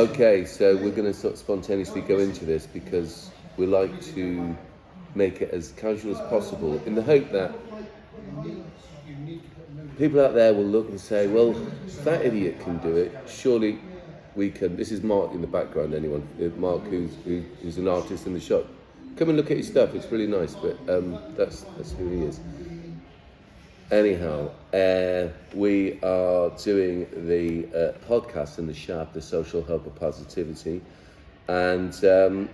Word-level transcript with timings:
Okay, 0.00 0.46
so 0.46 0.76
we're 0.76 0.92
going 0.92 1.04
to 1.04 1.12
sort 1.12 1.34
of 1.34 1.38
spontaneously 1.38 2.00
go 2.00 2.18
into 2.20 2.46
this 2.46 2.66
because 2.66 3.30
we 3.58 3.66
like 3.66 4.00
to 4.14 4.56
make 5.14 5.42
it 5.42 5.50
as 5.50 5.72
casual 5.72 6.12
as 6.12 6.20
possible 6.30 6.82
in 6.86 6.94
the 6.94 7.02
hope 7.02 7.30
that 7.32 7.52
people 9.98 10.24
out 10.24 10.32
there 10.32 10.54
will 10.54 10.64
look 10.64 10.88
and 10.88 10.98
say, 10.98 11.26
well, 11.26 11.52
that 12.04 12.24
idiot 12.24 12.60
can 12.60 12.78
do 12.78 12.96
it, 12.96 13.14
surely 13.28 13.78
we 14.36 14.48
can. 14.50 14.74
This 14.74 14.90
is 14.90 15.02
Mark 15.02 15.32
in 15.32 15.42
the 15.42 15.46
background, 15.46 15.92
anyone? 15.92 16.26
Uh, 16.40 16.44
Mark, 16.58 16.82
who's, 16.84 17.14
who, 17.26 17.44
who's 17.60 17.76
an 17.76 17.86
artist 17.86 18.26
in 18.26 18.32
the 18.32 18.40
shop. 18.40 18.64
Come 19.16 19.28
and 19.28 19.36
look 19.36 19.50
at 19.50 19.58
his 19.58 19.66
stuff, 19.66 19.94
it's 19.94 20.10
really 20.10 20.26
nice, 20.26 20.54
but 20.54 20.78
um, 20.88 21.20
that's, 21.36 21.60
that's 21.76 21.92
who 21.92 22.08
he 22.08 22.22
is. 22.22 22.40
Anyhow, 23.90 24.52
uh, 24.72 25.30
we 25.52 26.00
are 26.04 26.50
doing 26.50 27.08
the 27.26 27.66
uh, 27.76 27.92
podcast 28.06 28.58
in 28.58 28.68
the 28.68 28.74
shop, 28.74 29.12
the 29.12 29.20
social 29.20 29.64
hub 29.64 29.84
of 29.84 29.96
positivity, 29.96 30.80
and 31.48 32.04
um, 32.04 32.48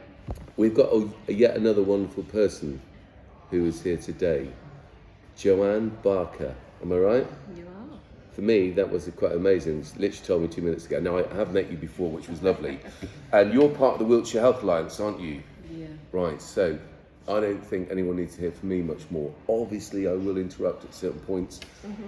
we've 0.56 0.72
got 0.72 0.90
a, 0.90 1.06
a 1.28 1.34
yet 1.34 1.54
another 1.54 1.82
wonderful 1.82 2.22
person 2.22 2.80
who 3.50 3.66
is 3.66 3.82
here 3.82 3.98
today, 3.98 4.48
Joanne 5.36 5.90
Barker. 6.02 6.54
Am 6.80 6.90
I 6.90 6.96
right? 6.96 7.26
You 7.54 7.66
are. 7.66 7.98
For 8.32 8.40
me, 8.40 8.70
that 8.70 8.90
was 8.90 9.06
quite 9.14 9.32
amazing. 9.32 9.84
Literally 9.98 10.26
told 10.26 10.40
me 10.40 10.48
two 10.48 10.62
minutes 10.62 10.87
ago. 10.87 11.00
Now 11.00 11.18
I 11.18 11.34
have 11.34 11.52
met 11.52 11.70
you 11.70 11.76
before, 11.76 12.10
which 12.10 12.28
was 12.28 12.42
lovely, 12.42 12.80
and 13.32 13.52
you're 13.52 13.68
part 13.68 13.92
of 13.92 13.98
the 13.98 14.06
Wiltshire 14.06 14.40
Health 14.40 14.62
Alliance, 14.62 14.98
aren't 15.00 15.20
you? 15.20 15.42
Yeah. 15.70 15.88
Right, 16.12 16.40
so 16.40 16.78
I 17.28 17.40
don't 17.40 17.64
think 17.64 17.90
anyone 17.90 18.16
needs 18.16 18.36
to 18.36 18.42
hear 18.42 18.52
from 18.52 18.68
me 18.68 18.82
much 18.82 19.02
more. 19.10 19.34
Obviously, 19.48 20.06
I 20.06 20.12
will 20.12 20.36
interrupt 20.36 20.84
at 20.84 20.94
certain 20.94 21.18
points 21.20 21.60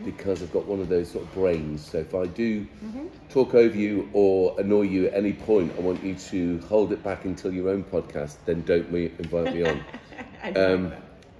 because 0.04 0.42
I've 0.42 0.52
got 0.52 0.66
one 0.66 0.80
of 0.80 0.88
those 0.88 1.10
sort 1.10 1.24
of 1.24 1.34
brains. 1.34 1.84
So 1.84 1.98
if 1.98 2.14
I 2.14 2.26
do 2.26 2.66
talk 3.28 3.54
over 3.54 3.76
you 3.76 4.08
or 4.12 4.54
annoy 4.60 4.82
you 4.82 5.06
at 5.08 5.14
any 5.14 5.32
point, 5.32 5.72
I 5.76 5.80
want 5.80 6.04
you 6.04 6.14
to 6.14 6.60
hold 6.68 6.92
it 6.92 7.02
back 7.02 7.24
until 7.24 7.52
your 7.52 7.68
own 7.68 7.82
podcast, 7.82 8.36
then 8.44 8.62
don't 8.62 8.90
me, 8.92 9.10
invite 9.18 9.54
me 9.54 9.64
on. 9.64 9.84
Um, 10.54 10.92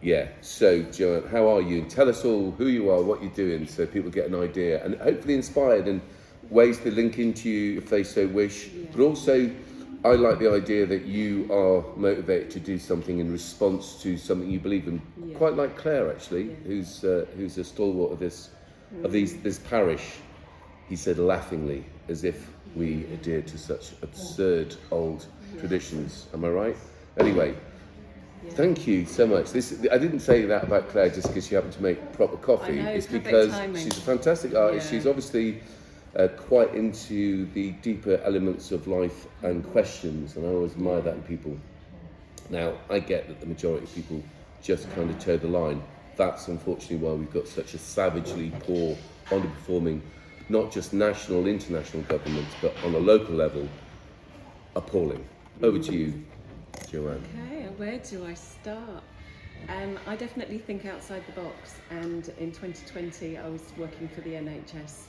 yeah, 0.02 0.28
so 0.40 0.82
Joanne, 0.82 1.28
how 1.28 1.48
are 1.48 1.60
you? 1.60 1.84
Tell 1.84 2.08
us 2.08 2.24
all 2.24 2.50
who 2.52 2.66
you 2.66 2.90
are, 2.90 3.02
what 3.02 3.22
you're 3.22 3.32
doing, 3.32 3.66
so 3.66 3.86
people 3.86 4.10
get 4.10 4.26
an 4.26 4.34
idea 4.34 4.84
and 4.84 4.96
hopefully 4.96 5.34
inspired 5.34 5.86
and 5.88 6.00
ways 6.50 6.78
to 6.80 6.90
link 6.90 7.18
into 7.18 7.48
you 7.48 7.78
if 7.78 7.88
they 7.88 8.02
so 8.04 8.26
wish. 8.28 8.68
But 8.92 9.02
also, 9.02 9.50
I 10.04 10.10
like 10.14 10.38
the 10.38 10.50
idea 10.52 10.86
that 10.86 11.04
you 11.06 11.48
are 11.52 11.82
motivated 11.96 12.50
to 12.52 12.60
do 12.60 12.78
something 12.78 13.18
in 13.18 13.32
response 13.32 14.00
to 14.02 14.16
something 14.16 14.48
you 14.48 14.60
believe 14.60 14.86
in. 14.86 15.02
Yeah. 15.24 15.36
Quite 15.36 15.54
like 15.54 15.76
Claire, 15.76 16.10
actually, 16.10 16.44
Yeah. 16.50 16.54
who's 16.66 17.04
uh, 17.04 17.26
who's 17.36 17.58
a 17.58 17.64
stalwart 17.64 18.12
of 18.12 18.18
this 18.20 18.50
of 19.02 19.12
these 19.12 19.36
this 19.42 19.58
parish. 19.58 20.16
He 20.88 20.96
said 20.96 21.18
laughingly, 21.18 21.84
as 22.08 22.24
if 22.24 22.48
we 22.74 23.04
adhere 23.12 23.42
to 23.42 23.58
such 23.58 23.92
absurd 24.02 24.74
old 24.90 25.26
traditions. 25.58 26.26
Am 26.32 26.44
I 26.44 26.48
right? 26.48 26.76
Anyway, 27.18 27.54
Thank 28.50 28.86
you 28.86 29.04
so 29.04 29.26
much. 29.26 29.50
This 29.50 29.72
I 29.90 29.98
didn't 29.98 30.20
say 30.20 30.42
that 30.46 30.62
about 30.62 30.88
Claire 30.90 31.10
just 31.10 31.26
because 31.26 31.46
she 31.48 31.56
happened 31.56 31.72
to 31.74 31.82
make 31.82 32.12
proper 32.12 32.36
coffee. 32.36 32.76
Know, 32.76 32.88
it's 32.90 33.06
because 33.06 33.50
timing. 33.50 33.82
she's 33.82 33.98
a 33.98 34.00
fantastic 34.00 34.54
artist. 34.54 34.86
Yeah. 34.86 34.98
She's 34.98 35.06
obviously 35.08 35.60
uh, 36.16 36.28
quite 36.28 36.74
into 36.74 37.46
the 37.52 37.72
deeper 37.72 38.20
elements 38.24 38.72
of 38.72 38.86
life 38.86 39.26
and 39.42 39.64
questions, 39.72 40.36
and 40.36 40.46
I 40.46 40.50
always 40.50 40.72
admire 40.72 41.00
that 41.02 41.14
in 41.14 41.22
people. 41.22 41.56
Now, 42.50 42.74
I 42.88 42.98
get 42.98 43.28
that 43.28 43.40
the 43.40 43.46
majority 43.46 43.84
of 43.84 43.94
people 43.94 44.22
just 44.62 44.90
kind 44.94 45.10
of 45.10 45.18
toe 45.18 45.36
the 45.36 45.48
line. 45.48 45.82
That's 46.16 46.48
unfortunately 46.48 46.96
why 46.96 47.12
we've 47.12 47.32
got 47.32 47.46
such 47.46 47.74
a 47.74 47.78
savagely 47.78 48.52
poor, 48.60 48.96
underperforming, 49.26 50.00
not 50.48 50.72
just 50.72 50.92
national, 50.92 51.46
international 51.46 52.02
governments, 52.04 52.54
but 52.60 52.74
on 52.84 52.94
a 52.94 52.98
local 52.98 53.34
level, 53.34 53.68
appalling. 54.74 55.24
Over 55.62 55.78
to 55.78 55.92
you, 55.92 56.24
Joanne. 56.90 57.22
Okay, 57.34 57.68
where 57.76 57.98
do 57.98 58.24
I 58.24 58.34
start? 58.34 59.02
Um, 59.68 59.98
I 60.06 60.16
definitely 60.16 60.58
think 60.58 60.86
outside 60.86 61.22
the 61.26 61.40
box, 61.40 61.76
and 61.90 62.28
in 62.38 62.52
2020, 62.52 63.36
I 63.36 63.48
was 63.48 63.62
working 63.76 64.08
for 64.08 64.22
the 64.22 64.30
NHS, 64.30 65.02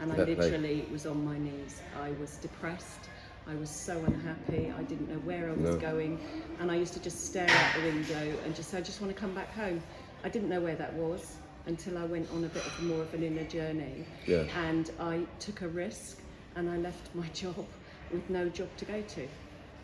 and 0.00 0.12
I 0.12 0.16
literally 0.16 0.86
was 0.90 1.06
on 1.06 1.24
my 1.24 1.38
knees. 1.38 1.80
I 2.00 2.10
was 2.20 2.36
depressed. 2.36 3.08
I 3.46 3.54
was 3.56 3.68
so 3.68 4.02
unhappy. 4.04 4.72
I 4.76 4.82
didn't 4.84 5.08
know 5.10 5.18
where 5.20 5.48
I 5.48 5.52
was 5.52 5.70
No. 5.72 5.76
going, 5.76 6.18
and 6.60 6.70
I 6.70 6.76
used 6.76 6.94
to 6.94 7.00
just 7.02 7.26
stare 7.26 7.48
out 7.48 7.74
the 7.76 7.82
window 7.82 8.38
and 8.44 8.54
just 8.54 8.70
say, 8.70 8.78
"I 8.78 8.80
just 8.80 9.00
want 9.02 9.14
to 9.14 9.20
come 9.20 9.34
back 9.34 9.52
home." 9.52 9.82
I 10.24 10.28
didn't 10.30 10.48
know 10.48 10.60
where 10.60 10.76
that 10.76 10.94
was 10.94 11.36
until 11.66 11.98
I 11.98 12.04
went 12.04 12.30
on 12.30 12.44
a 12.44 12.48
bit 12.48 12.64
of 12.64 12.82
more 12.84 13.02
of 13.02 13.12
an 13.14 13.22
inner 13.22 13.44
journey, 13.44 14.06
Yeah. 14.26 14.44
and 14.66 14.90
I 14.98 15.26
took 15.40 15.60
a 15.62 15.68
risk, 15.68 16.18
and 16.56 16.70
I 16.70 16.78
left 16.78 17.14
my 17.14 17.26
job 17.34 17.66
with 18.10 18.28
no 18.30 18.48
job 18.48 18.68
to 18.78 18.84
go 18.86 19.02
to, 19.02 19.28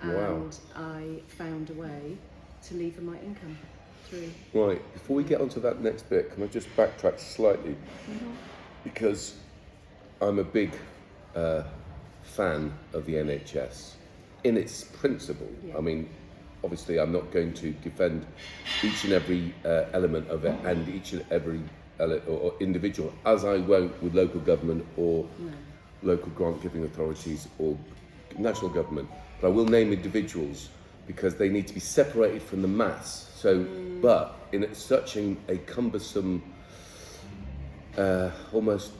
and 0.02 0.14
Wow. 0.14 0.50
I 0.76 1.20
found 1.28 1.68
a 1.70 1.74
way 1.74 2.16
to 2.64 2.74
lever 2.74 3.02
my 3.02 3.18
income 3.20 3.58
through. 4.08 4.30
Right, 4.54 4.92
before 4.94 5.16
we 5.16 5.24
get 5.24 5.40
onto 5.40 5.60
that 5.60 5.80
next 5.82 6.08
bit, 6.08 6.32
can 6.32 6.42
I 6.42 6.46
just 6.46 6.74
backtrack 6.76 7.18
slightly? 7.20 7.72
Mm-hmm. 7.72 8.30
Because 8.84 9.34
I'm 10.22 10.38
a 10.38 10.44
big 10.44 10.72
uh, 11.34 11.62
fan 12.22 12.72
of 12.92 13.06
the 13.06 13.14
NHS 13.14 13.92
in 14.44 14.56
its 14.56 14.84
principle. 14.84 15.48
Yeah. 15.64 15.78
I 15.78 15.80
mean, 15.80 16.08
obviously, 16.62 16.98
I'm 16.98 17.12
not 17.12 17.30
going 17.30 17.54
to 17.54 17.70
defend 17.72 18.26
each 18.82 19.04
and 19.04 19.12
every 19.12 19.54
uh, 19.64 19.84
element 19.92 20.28
of 20.28 20.44
it 20.44 20.54
and 20.64 20.86
each 20.88 21.12
and 21.12 21.24
every 21.30 21.60
ele- 21.98 22.20
or, 22.28 22.52
individual, 22.60 23.12
as 23.24 23.44
I 23.44 23.58
won't 23.58 24.00
with 24.02 24.14
local 24.14 24.40
government 24.40 24.86
or 24.96 25.26
No. 25.38 25.52
local 26.02 26.30
grant 26.32 26.62
giving 26.62 26.84
authorities 26.84 27.48
or 27.58 27.76
national 28.38 28.70
government. 28.70 29.08
But 29.40 29.48
I 29.48 29.50
will 29.50 29.66
name 29.66 29.92
individuals 29.92 30.68
because 31.06 31.36
they 31.36 31.48
need 31.48 31.66
to 31.66 31.74
be 31.74 31.80
separated 31.80 32.42
from 32.42 32.62
the 32.62 32.68
mass. 32.68 33.30
So, 33.36 33.64
but 34.02 34.36
in 34.52 34.72
such 34.74 35.16
a, 35.16 35.34
a 35.48 35.56
cumbersome, 35.58 36.42
uh, 37.96 38.30
almost 38.52 38.92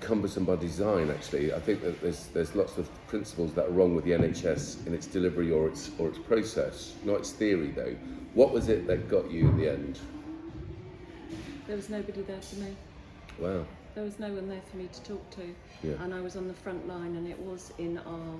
cumbersome 0.00 0.44
by 0.44 0.56
design. 0.56 1.10
Actually, 1.10 1.52
I 1.52 1.60
think 1.60 1.82
that 1.82 2.00
there's 2.00 2.26
there's 2.28 2.54
lots 2.54 2.78
of 2.78 2.88
principles 3.06 3.52
that 3.54 3.66
are 3.66 3.70
wrong 3.70 3.94
with 3.94 4.04
the 4.04 4.12
NHS 4.12 4.86
in 4.86 4.94
its 4.94 5.06
delivery 5.06 5.50
or 5.50 5.68
its 5.68 5.90
or 5.98 6.08
its 6.08 6.18
process, 6.18 6.94
not 7.04 7.20
its 7.20 7.32
theory 7.32 7.68
though. 7.68 7.94
What 8.34 8.52
was 8.52 8.68
it 8.68 8.86
that 8.86 9.08
got 9.08 9.30
you 9.30 9.48
in 9.48 9.56
the 9.58 9.70
end? 9.70 9.98
There 11.66 11.76
was 11.76 11.88
nobody 11.88 12.22
there 12.22 12.40
for 12.40 12.56
me. 12.56 12.74
Wow. 13.38 13.64
There 13.94 14.04
was 14.04 14.18
no 14.18 14.32
one 14.32 14.48
there 14.48 14.62
for 14.70 14.76
me 14.76 14.88
to 14.92 15.02
talk 15.02 15.30
to. 15.30 15.54
Yeah. 15.82 15.94
And 16.02 16.14
I 16.14 16.20
was 16.20 16.36
on 16.36 16.48
the 16.48 16.54
front 16.54 16.86
line, 16.86 17.16
and 17.16 17.26
it 17.26 17.38
was 17.38 17.72
in 17.78 17.98
our 17.98 18.36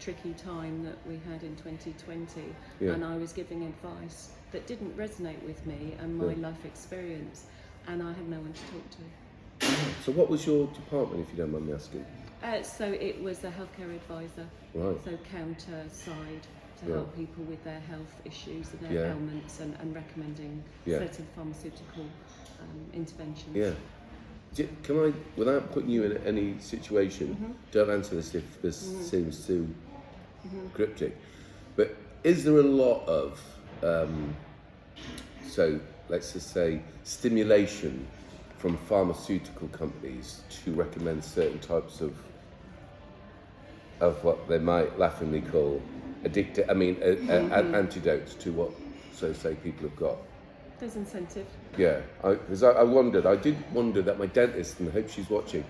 tricky 0.00 0.32
time 0.34 0.82
that 0.84 0.96
we 1.06 1.20
had 1.30 1.42
in 1.42 1.54
2020. 1.56 2.42
Yeah. 2.80 2.92
And 2.92 3.04
I 3.04 3.16
was 3.16 3.32
giving 3.32 3.64
advice 3.64 4.30
that 4.52 4.66
didn't 4.66 4.96
resonate 4.96 5.42
with 5.42 5.64
me 5.66 5.94
and 6.00 6.16
my 6.16 6.32
Yeah. 6.32 6.48
life 6.48 6.64
experience, 6.64 7.44
and 7.86 8.02
I 8.02 8.12
had 8.12 8.28
no 8.28 8.38
one 8.38 8.52
to 8.52 8.60
talk 8.72 8.90
to. 8.90 9.02
So, 9.60 10.12
what 10.12 10.28
was 10.28 10.46
your 10.46 10.66
department, 10.68 11.26
if 11.26 11.30
you 11.32 11.42
don't 11.42 11.52
mind 11.52 11.66
me 11.66 11.72
asking? 11.72 12.04
Uh, 12.42 12.62
so 12.62 12.84
it 12.84 13.22
was 13.22 13.42
a 13.44 13.48
healthcare 13.50 13.94
advisor, 13.94 14.46
Right. 14.74 14.96
so 15.04 15.18
counter 15.32 15.84
side 15.90 16.42
to 16.80 16.86
Yeah. 16.88 16.94
help 16.96 17.16
people 17.16 17.44
with 17.44 17.62
their 17.64 17.80
health 17.80 18.20
issues 18.24 18.70
and 18.72 18.80
their 18.80 18.92
Yeah. 18.92 19.10
ailments 19.12 19.60
and, 19.60 19.74
and 19.80 19.94
recommending 19.94 20.62
Yeah. 20.84 20.98
certain 20.98 21.26
pharmaceutical 21.34 22.04
um, 22.60 22.90
interventions. 22.92 23.56
Yeah. 23.56 23.72
J- 24.54 24.68
Can 24.82 24.98
I, 25.04 25.12
without 25.36 25.72
putting 25.72 25.88
you 25.90 26.04
in 26.04 26.16
any 26.26 26.58
situation, 26.60 27.28
Mm-hmm. 27.34 27.52
don't 27.72 27.90
answer 27.90 28.14
this 28.16 28.34
if 28.34 28.60
this 28.62 28.76
seems 29.10 29.46
too 29.46 29.66
cryptic, 30.74 31.16
but 31.76 31.96
is 32.24 32.44
there 32.44 32.58
a 32.58 32.62
lot 32.62 33.06
of, 33.08 33.40
um, 33.82 34.36
so 35.48 35.80
let's 36.10 36.32
just 36.34 36.52
say, 36.52 36.82
stimulation 37.04 38.06
from 38.64 38.78
pharmaceutical 38.78 39.68
companies 39.68 40.40
to 40.48 40.72
recommend 40.72 41.22
certain 41.22 41.58
types 41.58 42.00
of 42.00 42.14
of 44.00 44.24
what 44.24 44.48
they 44.48 44.56
might 44.58 44.98
laughingly 44.98 45.42
call 45.42 45.82
addictive, 46.24 46.70
I 46.70 46.72
mean, 46.72 46.96
a, 47.02 47.10
a, 47.10 47.16
Mm-hmm. 47.16 47.52
an 47.52 47.74
antidote 47.74 48.26
to 48.40 48.52
what, 48.52 48.70
so 49.12 49.34
say, 49.34 49.54
people 49.56 49.86
have 49.86 49.96
got? 49.98 50.16
There's 50.80 50.96
incentive. 50.96 51.46
Yeah, 51.76 52.00
because 52.22 52.62
I, 52.62 52.70
I, 52.70 52.82
wondered, 52.84 53.26
I 53.26 53.36
did 53.36 53.56
wonder 53.70 54.00
that 54.00 54.18
my 54.18 54.26
dentist, 54.26 54.80
and 54.80 54.88
I 54.88 54.92
hope 54.92 55.10
she's 55.10 55.28
watching, 55.28 55.64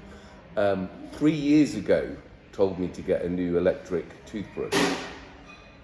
um, 0.56 0.88
three 1.14 1.34
years 1.34 1.74
ago 1.74 2.16
told 2.52 2.78
me 2.78 2.86
to 2.86 3.02
get 3.02 3.22
a 3.22 3.28
new 3.28 3.58
electric 3.58 4.06
toothbrush. 4.24 4.72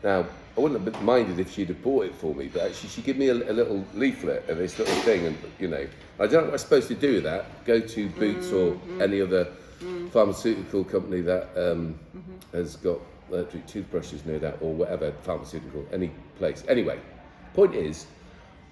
Now, 0.05 0.27
I 0.57 0.61
wouldn't 0.61 0.85
have 0.85 1.03
minded 1.03 1.39
if 1.39 1.53
she'd 1.53 1.69
have 1.69 1.83
bought 1.83 2.07
it 2.07 2.15
for 2.15 2.35
me, 2.35 2.49
but 2.53 2.63
actually 2.63 2.89
she 2.89 3.03
gave 3.03 3.17
me 3.17 3.29
a, 3.29 3.35
a 3.35 3.53
little 3.53 3.85
leaflet 3.95 4.49
of 4.49 4.59
this 4.59 4.79
little 4.79 4.95
thing, 4.97 5.27
and 5.27 5.39
you 5.59 5.69
know, 5.69 5.87
I 6.19 6.27
don't 6.27 6.33
know 6.33 6.45
what 6.45 6.53
I'm 6.53 6.59
supposed 6.59 6.89
to 6.89 6.95
do 6.95 7.15
with 7.15 7.25
that. 7.25 7.65
Go 7.65 7.81
to 7.81 8.09
Boots 8.11 8.51
or 8.53 8.73
mm-hmm. 8.73 9.03
any 9.03 9.21
other 9.21 9.45
mm-hmm. 9.45 10.09
pharmaceutical 10.09 10.85
company 10.85 11.21
that 11.23 11.45
um, 11.57 11.99
mm-hmm. 12.17 12.57
has 12.57 12.77
got 12.77 12.99
electric 13.31 13.67
toothbrushes, 13.67 14.25
no 14.27 14.39
doubt, 14.39 14.59
or 14.61 14.73
whatever 14.73 15.13
pharmaceutical, 15.23 15.87
any 15.93 16.11
place. 16.37 16.65
Anyway, 16.69 16.99
point 17.55 17.75
is, 17.75 18.07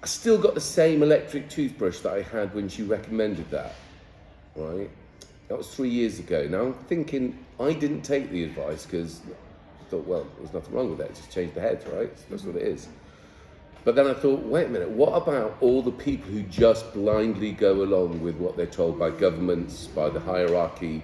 I 0.03 0.07
still 0.07 0.37
got 0.37 0.53
the 0.53 0.61
same 0.61 1.03
electric 1.03 1.49
toothbrush 1.49 1.99
that 1.99 2.13
I 2.13 2.21
had 2.21 2.53
when 2.53 2.69
she 2.69 2.83
recommended 2.83 3.49
that, 3.51 3.75
right? 4.55 4.89
That 5.47 5.57
was 5.57 5.73
three 5.73 5.89
years 5.89 6.19
ago. 6.19 6.47
Now 6.47 6.61
I'm 6.61 6.73
thinking 6.73 7.37
I 7.59 7.73
didn't 7.73 8.03
take 8.03 8.29
the 8.29 8.43
advice 8.43 8.85
because 8.85 9.21
thought, 9.89 10.05
well, 10.05 10.27
there's 10.37 10.53
nothing 10.53 10.73
wrong 10.73 10.89
with 10.89 10.99
that. 10.99 11.15
Just 11.15 11.31
change 11.31 11.53
the 11.53 11.61
heads, 11.61 11.85
right? 11.87 12.11
That's 12.29 12.43
what 12.43 12.55
it 12.55 12.63
is. 12.63 12.87
But 13.85 13.95
then 13.95 14.07
I 14.07 14.13
thought, 14.13 14.43
wait 14.43 14.67
a 14.67 14.69
minute, 14.69 14.89
what 14.89 15.13
about 15.13 15.57
all 15.61 15.81
the 15.81 15.91
people 15.91 16.29
who 16.29 16.43
just 16.43 16.93
blindly 16.93 17.51
go 17.51 17.81
along 17.81 18.21
with 18.21 18.35
what 18.35 18.57
they're 18.57 18.65
told 18.65 18.99
by 18.99 19.09
governments, 19.09 19.87
by 19.87 20.09
the 20.09 20.19
hierarchy? 20.19 21.03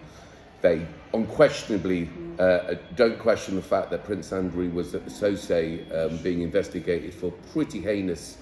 They 0.62 0.86
unquestionably 1.14 2.10
uh, 2.38 2.76
don't 2.96 3.18
question 3.18 3.56
the 3.56 3.62
fact 3.62 3.92
that 3.92 4.04
Prince 4.04 4.34
Andrew 4.34 4.70
was 4.70 4.92
the 4.92 5.00
SOSE 5.10 5.86
um, 5.94 6.18
being 6.18 6.42
investigated 6.42 7.14
for 7.14 7.32
pretty 7.54 7.80
heinous 7.80 8.38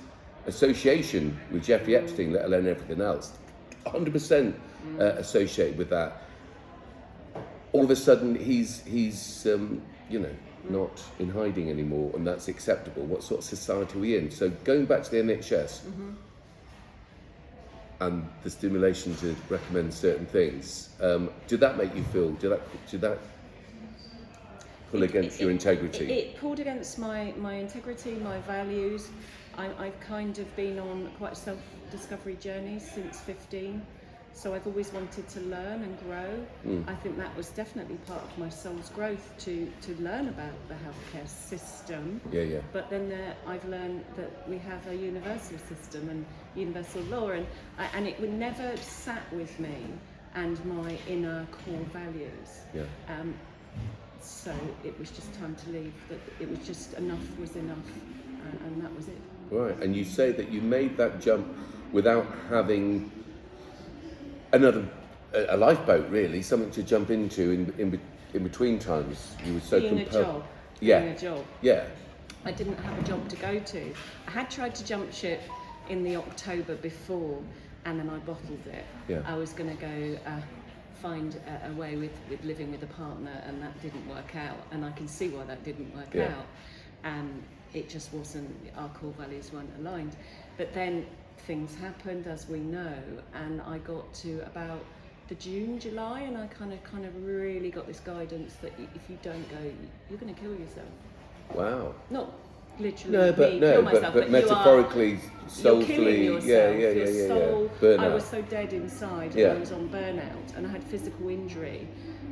association 0.48 1.40
with 1.52 1.64
Jeffrey 1.64 1.96
Epstein, 1.96 2.34
let 2.34 2.46
alone 2.46 2.68
everything 2.68 3.02
else. 3.02 3.34
100% 3.86 4.54
uh, 5.00 5.04
associated 5.04 5.78
with 5.78 5.90
that. 5.90 6.24
All 7.72 7.84
of 7.84 7.92
a 7.92 7.96
sudden, 7.96 8.36
he's, 8.36 8.84
he's 8.84 9.46
um, 9.48 9.82
you 10.10 10.20
know, 10.20 10.36
not 10.70 11.02
in 11.20 11.30
hiding 11.30 11.70
anymore, 11.70 12.12
and 12.16 12.26
that's 12.26 12.48
acceptable. 12.48 13.04
What 13.04 13.24
sort 13.24 13.40
of 13.40 13.46
society 13.46 13.98
are 13.98 14.02
we 14.02 14.18
in? 14.18 14.32
So 14.32 14.50
going 14.64 14.86
back 14.86 15.04
to 15.04 15.12
the 15.12 15.18
NHS 15.18 15.82
and 18.02 18.30
the 18.44 18.50
stimulation 18.50 19.16
to 19.18 19.36
recommend 19.50 19.94
certain 19.94 20.26
things, 20.26 20.90
um, 21.02 21.30
did 21.48 21.60
that 21.60 21.78
make 21.78 21.96
you 21.96 22.04
feel? 22.06 22.32
Did 22.32 22.52
that 22.52 22.90
did 22.90 23.02
that 23.02 23.20
pull 24.94 25.04
against 25.04 25.42
your 25.42 25.52
integrity? 25.52 26.06
It, 26.06 26.12
it 26.12 26.38
pulled 26.38 26.60
against 26.60 27.00
my, 27.00 27.34
my 27.38 27.56
integrity, 27.56 28.12
my 28.16 28.38
values. 28.40 29.10
I, 29.58 29.70
I've 29.86 30.00
kind 30.00 30.38
of 30.40 30.56
been 30.56 30.80
on 30.80 31.12
quite 31.18 31.34
a 31.34 31.36
self 31.36 31.60
discovery 31.92 32.36
journey 32.36 32.80
since 32.80 33.20
15. 33.22 33.82
So 34.36 34.54
I've 34.54 34.66
always 34.68 34.92
wanted 34.92 35.28
to 35.30 35.40
learn 35.42 35.84
and 35.84 36.00
grow. 36.00 36.46
Mm. 36.66 36.88
I 36.90 36.96
think 36.96 37.18
that 37.18 37.36
was 37.38 37.50
definitely 37.50 37.98
part 38.08 38.24
of 38.24 38.38
my 38.38 38.50
soul's 38.50 38.90
growth 38.90 39.32
to, 39.40 39.72
to 39.84 39.96
learn 40.02 40.28
about 40.28 40.52
the 40.68 40.74
healthcare 40.76 41.28
system. 41.28 42.20
yeah, 42.32 42.42
yeah, 42.42 42.60
But 42.74 42.90
then 42.90 43.10
there, 43.10 43.36
I've 43.48 43.64
learned 43.70 44.04
that 44.18 44.50
we 44.50 44.58
have 44.58 44.86
a 44.88 44.96
universal 44.96 45.58
system 45.70 46.10
and 46.10 46.26
universal 46.56 47.02
law, 47.04 47.30
and 47.30 47.46
I- 47.78 47.90
and 47.94 48.08
it 48.08 48.20
would 48.20 48.34
never 48.34 48.76
sat 48.78 49.22
with 49.32 49.58
me 49.60 49.76
and 50.36 50.64
my 50.66 50.98
inner 51.08 51.46
core 51.52 51.86
values. 51.94 52.62
yeah. 52.74 52.84
Um, 53.08 53.34
so 54.20 54.54
it 54.84 54.98
was 55.00 55.12
just 55.12 55.32
time 55.36 55.56
to 55.56 55.70
leave. 55.70 55.94
That 56.10 56.20
it 56.40 56.50
was 56.50 56.60
just 56.66 56.94
enough 56.96 57.20
was 57.40 57.56
enough, 57.56 57.78
and, 58.50 58.60
and 58.66 58.84
that 58.84 58.96
was 58.96 59.08
it. 59.08 59.18
Right, 59.52 59.78
and 59.84 59.96
you 59.96 60.04
say 60.06 60.32
that 60.32 60.50
you 60.50 60.62
made 60.62 60.98
that 60.98 61.22
jump 61.22 61.46
without 61.92 62.26
having 62.50 63.12
another 64.54 64.86
a 65.34 65.56
a 65.56 65.58
lifeboat, 65.58 66.10
really, 66.10 66.42
something 66.42 66.72
to 66.72 66.84
jump 66.84 67.10
into 67.10 67.52
in 67.52 67.74
in, 67.78 68.00
in 68.34 68.44
between 68.44 68.80
times. 68.80 69.36
You 69.46 69.56
were 69.56 69.60
so 69.60 69.80
Being 69.80 70.00
a 70.00 70.04
compelled. 70.04 70.26
job. 70.26 70.44
Yeah. 70.80 71.00
Being 71.02 71.14
a 71.14 71.20
job. 71.20 71.46
Yeah, 71.62 71.86
I 72.46 72.52
didn't 72.52 72.78
have 72.78 72.98
a 73.00 73.04
job 73.04 73.28
to 73.30 73.36
go 73.38 73.60
to. 73.60 73.94
I 74.28 74.32
had 74.32 74.50
tried 74.50 74.76
to 74.76 74.86
jump 74.86 75.12
ship 75.14 75.42
in 75.90 76.04
the 76.04 76.16
October 76.16 76.76
before, 76.76 77.42
and 77.86 78.00
then 78.00 78.10
I 78.10 78.18
bottled 78.20 78.66
it. 78.68 78.86
Yeah. 79.08 79.22
I 79.26 79.36
was 79.36 79.52
going 79.54 79.70
to 79.76 79.82
go 79.82 80.20
uh, 80.26 80.40
find 81.02 81.36
a, 81.48 81.70
a 81.70 81.74
way 81.74 81.96
with, 81.98 82.18
with 82.30 82.44
living 82.46 82.72
with 82.72 82.84
a 82.84 82.88
partner, 82.88 83.42
and 83.46 83.62
that 83.62 83.82
didn't 83.82 84.08
work 84.08 84.36
out. 84.36 84.58
And 84.72 84.86
I 84.86 84.92
can 84.92 85.08
see 85.08 85.30
why 85.30 85.44
that 85.46 85.64
didn't 85.64 85.94
work 85.96 86.14
Yeah. 86.14 86.28
out. 86.38 86.46
And 87.04 87.44
it 87.74 87.90
just 87.90 88.14
wasn't, 88.14 88.50
our 88.78 88.88
core 88.90 89.14
values 89.20 89.52
weren't 89.52 89.72
aligned. 89.80 90.16
But 90.58 90.74
then 90.74 91.06
things 91.40 91.76
happened, 91.76 92.28
as 92.28 92.48
we 92.48 92.60
know, 92.60 92.94
and 93.34 93.62
I 93.62 93.78
got 93.80 94.14
to 94.16 94.40
about 94.46 94.84
the 95.28 95.36
June, 95.36 95.80
July, 95.80 96.22
and 96.22 96.38
I 96.38 96.48
kind 96.48 96.74
of, 96.74 96.84
kind 96.84 97.06
of 97.06 97.14
really 97.26 97.70
got 97.72 97.88
this 97.88 98.00
guidance 98.00 98.56
that 98.62 98.74
if 98.96 99.10
you 99.10 99.18
don't 99.22 99.50
go, 99.50 99.58
you're 100.10 100.20
going 100.20 100.34
to 100.34 100.40
kill 100.40 100.52
yourself. 100.56 100.88
wow. 101.54 101.94
Not 102.10 102.32
literally 102.80 103.18
No, 103.18 103.32
but 103.32 103.54
me, 103.54 103.60
no, 103.60 103.72
kill 103.74 103.82
but, 103.84 103.94
myself, 103.94 104.14
but 104.14 104.30
you 104.30 104.36
are- 104.36 104.42
metaphorically, 104.42 105.10
you're 105.12 105.20
soulfully, 105.50 106.26
yourself. 106.26 106.46
yeah, 106.46 106.70
yeah, 106.72 106.90
yeah, 106.90 107.10
yeah, 107.10 107.28
soul. 107.28 107.64
yeah. 107.74 107.80
Burnout. 107.88 108.00
I 108.00 108.08
was 108.14 108.26
so 108.26 108.42
dead 108.44 108.74
inside. 108.74 109.36
Yeah. 109.36 109.50
And 109.50 109.58
I 109.58 109.60
was 109.60 109.72
on 109.72 109.90
burnout, 109.90 110.58
and 110.58 110.66
I 110.68 110.70
had 110.72 110.84
physical 110.84 111.30
injury, 111.30 111.88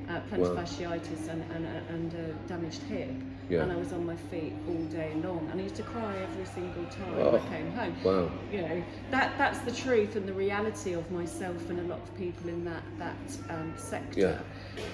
uh, 0.09 0.19
plantar 0.29 0.55
Wow. 0.55 0.61
fasciitis, 0.63 1.27
and 1.29 1.43
and, 1.53 1.65
and 1.89 2.13
a 2.13 2.33
damaged 2.47 2.81
hip. 2.83 3.11
Yeah. 3.51 3.63
And 3.63 3.71
I 3.73 3.75
was 3.75 3.91
on 3.91 4.05
my 4.05 4.15
feet 4.15 4.53
all 4.69 4.83
day 4.85 5.11
long, 5.21 5.45
and 5.51 5.59
I 5.59 5.63
used 5.63 5.75
to 5.75 5.83
cry 5.83 6.15
every 6.17 6.45
single 6.45 6.85
time 6.85 7.15
Oh, 7.17 7.35
I 7.35 7.49
came 7.53 7.69
home. 7.73 7.95
wow. 8.01 8.31
You 8.49 8.61
know 8.61 8.83
that 9.11 9.37
that's 9.37 9.59
the 9.59 9.73
truth 9.73 10.15
and 10.15 10.25
the 10.25 10.31
reality 10.33 10.93
of 10.93 11.11
myself 11.11 11.69
and 11.69 11.77
a 11.79 11.83
lot 11.83 11.99
of 11.99 12.17
people 12.17 12.47
in 12.49 12.63
that 12.63 12.83
that 12.97 13.17
um, 13.49 13.73
sector. 13.75 14.19
Yeah. 14.21 14.39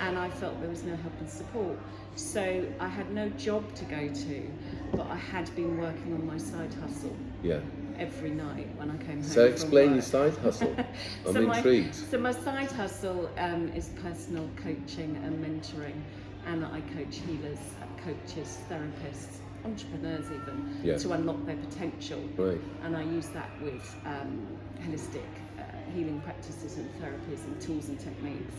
And 0.02 0.18
I 0.18 0.30
felt 0.30 0.60
there 0.60 0.72
was 0.72 0.84
no 0.84 0.96
help 0.96 1.14
and 1.20 1.30
support. 1.30 1.78
So 2.16 2.66
I 2.80 2.88
had 2.88 3.14
no 3.14 3.30
job 3.30 3.76
to 3.76 3.86
go 3.86 4.08
to, 4.08 4.52
but 4.92 5.06
I 5.06 5.18
had 5.18 5.56
been 5.56 5.78
working 5.78 6.16
on 6.16 6.26
my 6.26 6.40
side 6.40 6.74
hustle 6.82 7.16
Yeah. 7.44 7.60
every 8.00 8.32
night 8.32 8.68
when 8.78 8.90
I 8.90 8.98
came 8.98 9.22
home. 9.22 9.24
So 9.24 9.46
explain 9.46 9.94
your 9.94 10.02
side 10.02 10.36
hustle. 10.38 10.76
I'm 11.28 11.34
so 11.34 11.42
my, 11.44 11.58
intrigued. 11.58 11.94
So 11.94 12.18
my 12.18 12.32
side 12.32 12.72
hustle 12.72 13.30
um, 13.38 13.70
is 13.76 13.90
personal 14.02 14.50
coaching 14.64 15.16
and 15.24 15.34
mentoring, 15.46 16.02
and 16.48 16.66
I 16.66 16.82
coach 16.96 17.18
healers, 17.28 17.60
coaches, 18.04 18.60
therapists, 18.70 19.38
entrepreneurs 19.66 20.26
even 20.32 20.80
Yeah. 20.84 20.98
to 20.98 21.12
unlock 21.14 21.46
their 21.46 21.58
potential. 21.58 22.22
Right. 22.38 22.60
And 22.84 22.96
I 22.96 23.04
use 23.04 23.28
that 23.30 23.50
with 23.62 23.84
um, 24.06 24.48
holistic 24.82 25.28
uh, 25.60 25.64
healing 25.94 26.22
practices 26.22 26.78
and 26.78 26.90
therapies 27.02 27.44
and 27.46 27.60
tools 27.62 27.90
and 27.90 28.00
techniques 28.00 28.56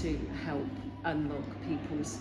to 0.00 0.18
help 0.44 0.66
unlock 1.04 1.44
people's 1.68 2.18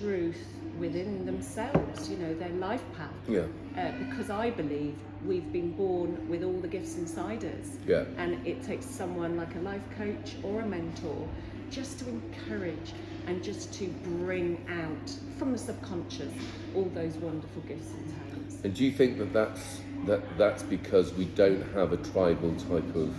truth 0.00 0.44
within 0.78 1.26
themselves. 1.26 2.08
You 2.08 2.16
know 2.18 2.34
their 2.34 2.50
life 2.50 2.82
path 2.96 3.10
Yeah. 3.28 3.42
uh, 3.76 3.92
because 3.98 4.30
I 4.30 4.50
believe 4.50 4.94
we've 5.26 5.52
been 5.52 5.72
born 5.72 6.28
with 6.28 6.42
all 6.42 6.60
the 6.60 6.68
gifts 6.68 6.96
inside 6.96 7.44
us. 7.44 7.76
Yeah. 7.86 8.04
And 8.16 8.44
it 8.46 8.62
takes 8.62 8.86
someone 8.86 9.36
like 9.36 9.54
a 9.56 9.60
life 9.60 9.82
coach 9.96 10.36
or 10.42 10.60
a 10.60 10.66
mentor 10.66 11.28
just 11.70 11.98
to 12.00 12.08
encourage 12.08 12.92
and 13.28 13.44
just 13.44 13.72
to 13.74 13.86
bring 14.04 14.64
out 14.70 15.10
from 15.38 15.52
the 15.52 15.58
subconscious 15.58 16.32
all 16.74 16.90
those 16.94 17.14
wonderful 17.16 17.60
gifts 17.62 17.90
and 17.90 18.30
talents. 18.30 18.56
And 18.64 18.74
do 18.74 18.84
you 18.84 18.90
think 18.90 19.18
that 19.18 19.32
that's 19.34 19.80
that 20.06 20.22
that's 20.38 20.62
because 20.62 21.12
we 21.12 21.26
don't 21.26 21.62
have 21.74 21.92
a 21.92 21.98
tribal 21.98 22.54
type 22.54 22.96
of 22.96 23.14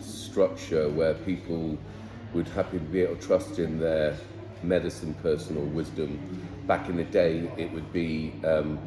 structure 0.00 0.88
where 0.88 1.12
people 1.12 1.78
would 2.32 2.48
happy 2.48 2.78
to 2.78 2.84
be 2.84 3.02
able 3.02 3.16
to 3.16 3.26
trust 3.26 3.58
in 3.58 3.78
their 3.78 4.16
medicine, 4.62 5.12
personal 5.22 5.64
wisdom? 5.64 6.18
Back 6.66 6.88
in 6.88 6.96
the 6.96 7.04
day, 7.04 7.50
it 7.58 7.70
would 7.72 7.92
be 7.92 8.32
um, 8.44 8.78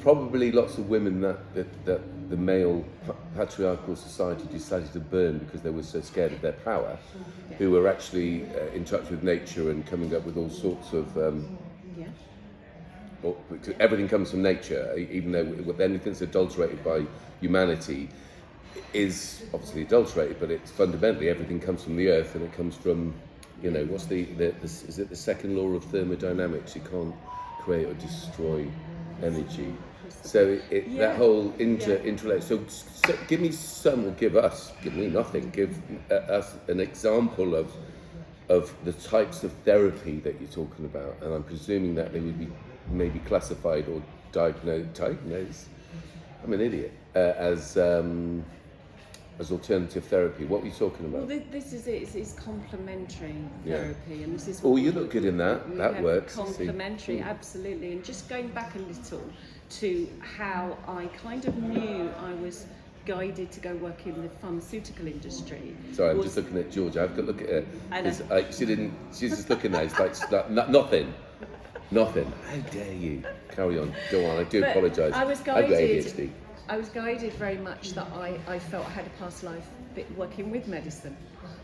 probably 0.00 0.52
lots 0.52 0.76
of 0.76 0.90
women 0.90 1.22
that, 1.22 1.54
that, 1.54 1.86
that 1.86 2.00
the 2.34 2.40
male 2.40 2.84
patriarchal 3.36 3.94
society 3.94 4.44
decided 4.50 4.92
to 4.92 4.98
burn 4.98 5.38
because 5.38 5.62
they 5.62 5.70
were 5.70 5.84
so 5.84 6.00
scared 6.00 6.32
of 6.32 6.40
their 6.40 6.58
power, 6.70 6.98
who 7.58 7.70
were 7.70 7.86
actually 7.86 8.42
uh, 8.56 8.74
in 8.74 8.84
touch 8.84 9.08
with 9.08 9.22
nature 9.22 9.70
and 9.70 9.86
coming 9.86 10.12
up 10.16 10.24
with 10.24 10.36
all 10.36 10.50
sorts 10.50 10.92
of 10.92 11.16
um, 11.16 11.46
Yeah. 11.96 12.06
well, 13.22 13.36
everything 13.78 14.08
comes 14.08 14.32
from 14.32 14.42
nature, 14.42 14.96
even 14.98 15.30
though 15.30 15.74
anything 15.78 16.12
that's 16.12 16.22
adulterated 16.22 16.82
by 16.82 17.06
humanity 17.40 18.08
is 18.92 19.44
obviously 19.54 19.82
adulterated, 19.82 20.40
but 20.40 20.50
it's 20.50 20.72
fundamentally 20.72 21.28
everything 21.28 21.60
comes 21.60 21.84
from 21.84 21.94
the 21.96 22.08
earth 22.08 22.34
and 22.34 22.42
it 22.42 22.52
comes 22.52 22.74
from, 22.74 23.14
you 23.62 23.70
know, 23.70 23.84
what's 23.84 24.06
the, 24.06 24.24
the, 24.24 24.52
the 24.60 24.64
is 24.64 24.98
it 24.98 25.08
the 25.08 25.14
second 25.16 25.56
law 25.56 25.68
of 25.68 25.84
thermodynamics? 25.84 26.74
You 26.74 26.82
can't 26.90 27.14
create 27.60 27.86
or 27.86 27.94
destroy 27.94 28.66
energy. 29.22 29.72
So 30.22 30.58
it, 30.70 30.86
Yeah. 30.88 31.06
that 31.08 31.16
whole 31.16 31.52
inter 31.58 31.92
Yeah. 32.02 32.10
interrelate. 32.10 32.42
So, 32.42 32.60
so 32.68 33.14
give 33.28 33.40
me 33.40 33.50
some, 33.52 34.06
or 34.06 34.10
give 34.12 34.36
us, 34.36 34.72
give 34.82 34.94
me 34.94 35.06
nothing. 35.08 35.50
Give 35.50 35.76
uh, 36.10 36.14
us 36.14 36.54
an 36.68 36.80
example 36.80 37.54
of 37.54 37.72
of 38.50 38.74
the 38.84 38.92
types 38.92 39.42
of 39.42 39.50
therapy 39.64 40.20
that 40.20 40.38
you're 40.38 40.50
talking 40.50 40.84
about, 40.84 41.16
and 41.22 41.32
I'm 41.32 41.42
presuming 41.44 41.94
that 41.94 42.12
they 42.12 42.20
would 42.20 42.38
be 42.38 42.48
maybe 42.90 43.18
classified 43.20 43.88
or 43.88 44.02
diagnosed. 44.32 44.92
Diagnosed. 44.94 45.68
I'm 46.42 46.52
an 46.52 46.60
idiot. 46.60 46.92
Uh, 47.16 47.32
as 47.38 47.76
um, 47.78 48.44
as 49.38 49.50
alternative 49.50 50.04
therapy. 50.04 50.44
What 50.44 50.60
were 50.60 50.68
you 50.68 50.72
talking 50.72 51.06
about? 51.06 51.28
thi- 51.28 51.46
this 51.50 51.72
is 51.72 51.86
it. 51.86 52.02
It's, 52.02 52.14
it's 52.14 52.32
complementary 52.34 53.34
Yeah. 53.64 53.78
therapy, 53.78 54.22
and 54.22 54.34
this 54.34 54.48
is. 54.48 54.60
Oh, 54.62 54.76
you 54.76 54.92
look 54.92 55.10
good 55.10 55.24
in 55.24 55.36
that. 55.38 55.76
That 55.76 56.02
works. 56.02 56.36
Complementary, 56.36 57.20
absolutely. 57.20 57.92
And 57.92 58.04
just 58.04 58.28
going 58.28 58.48
back 58.48 58.74
a 58.74 58.78
little 58.78 59.22
to 59.80 60.08
how 60.20 60.76
I 60.86 61.06
kind 61.22 61.44
of 61.46 61.56
knew 61.56 62.10
I 62.20 62.32
was 62.34 62.66
guided 63.06 63.50
to 63.52 63.60
go 63.60 63.74
work 63.76 64.06
in 64.06 64.22
the 64.22 64.28
pharmaceutical 64.40 65.06
industry. 65.06 65.76
Sorry, 65.92 66.10
I'm 66.10 66.16
was- 66.18 66.26
just 66.26 66.36
looking 66.36 66.58
at 66.58 66.70
Georgia. 66.70 67.02
I've 67.02 67.10
got 67.16 67.22
to 67.22 67.26
look 67.26 67.42
at 67.42 67.48
her. 67.48 67.64
Like 67.90 68.46
uh, 68.46 68.52
she 68.52 68.64
didn't. 68.64 68.92
She's 69.12 69.30
just 69.36 69.50
looking 69.50 69.74
at 69.74 69.82
it. 69.82 69.86
It's 69.86 69.98
like 69.98 70.30
like 70.32 70.50
no- 70.50 70.66
nothing. 70.68 71.12
Nothing. 71.90 72.32
How 72.50 72.56
dare 72.70 72.92
you? 72.94 73.22
Carry 73.50 73.78
on. 73.78 73.94
Go 74.10 74.24
on. 74.30 74.38
I 74.38 74.44
do 74.44 74.64
apologise. 74.64 75.12
I 75.12 75.24
was 75.24 75.40
I've 75.40 75.44
got 75.46 75.60
guided. 75.68 76.04
ADHD. 76.06 76.30
I 76.68 76.76
was 76.78 76.88
guided 76.88 77.32
very 77.34 77.58
much 77.58 77.90
that 77.92 78.06
I, 78.14 78.38
I 78.48 78.58
felt 78.58 78.86
I 78.86 78.90
had 78.90 79.06
a 79.06 79.10
past 79.20 79.42
life 79.44 79.66
working 80.16 80.50
with 80.50 80.66
medicine. 80.66 81.16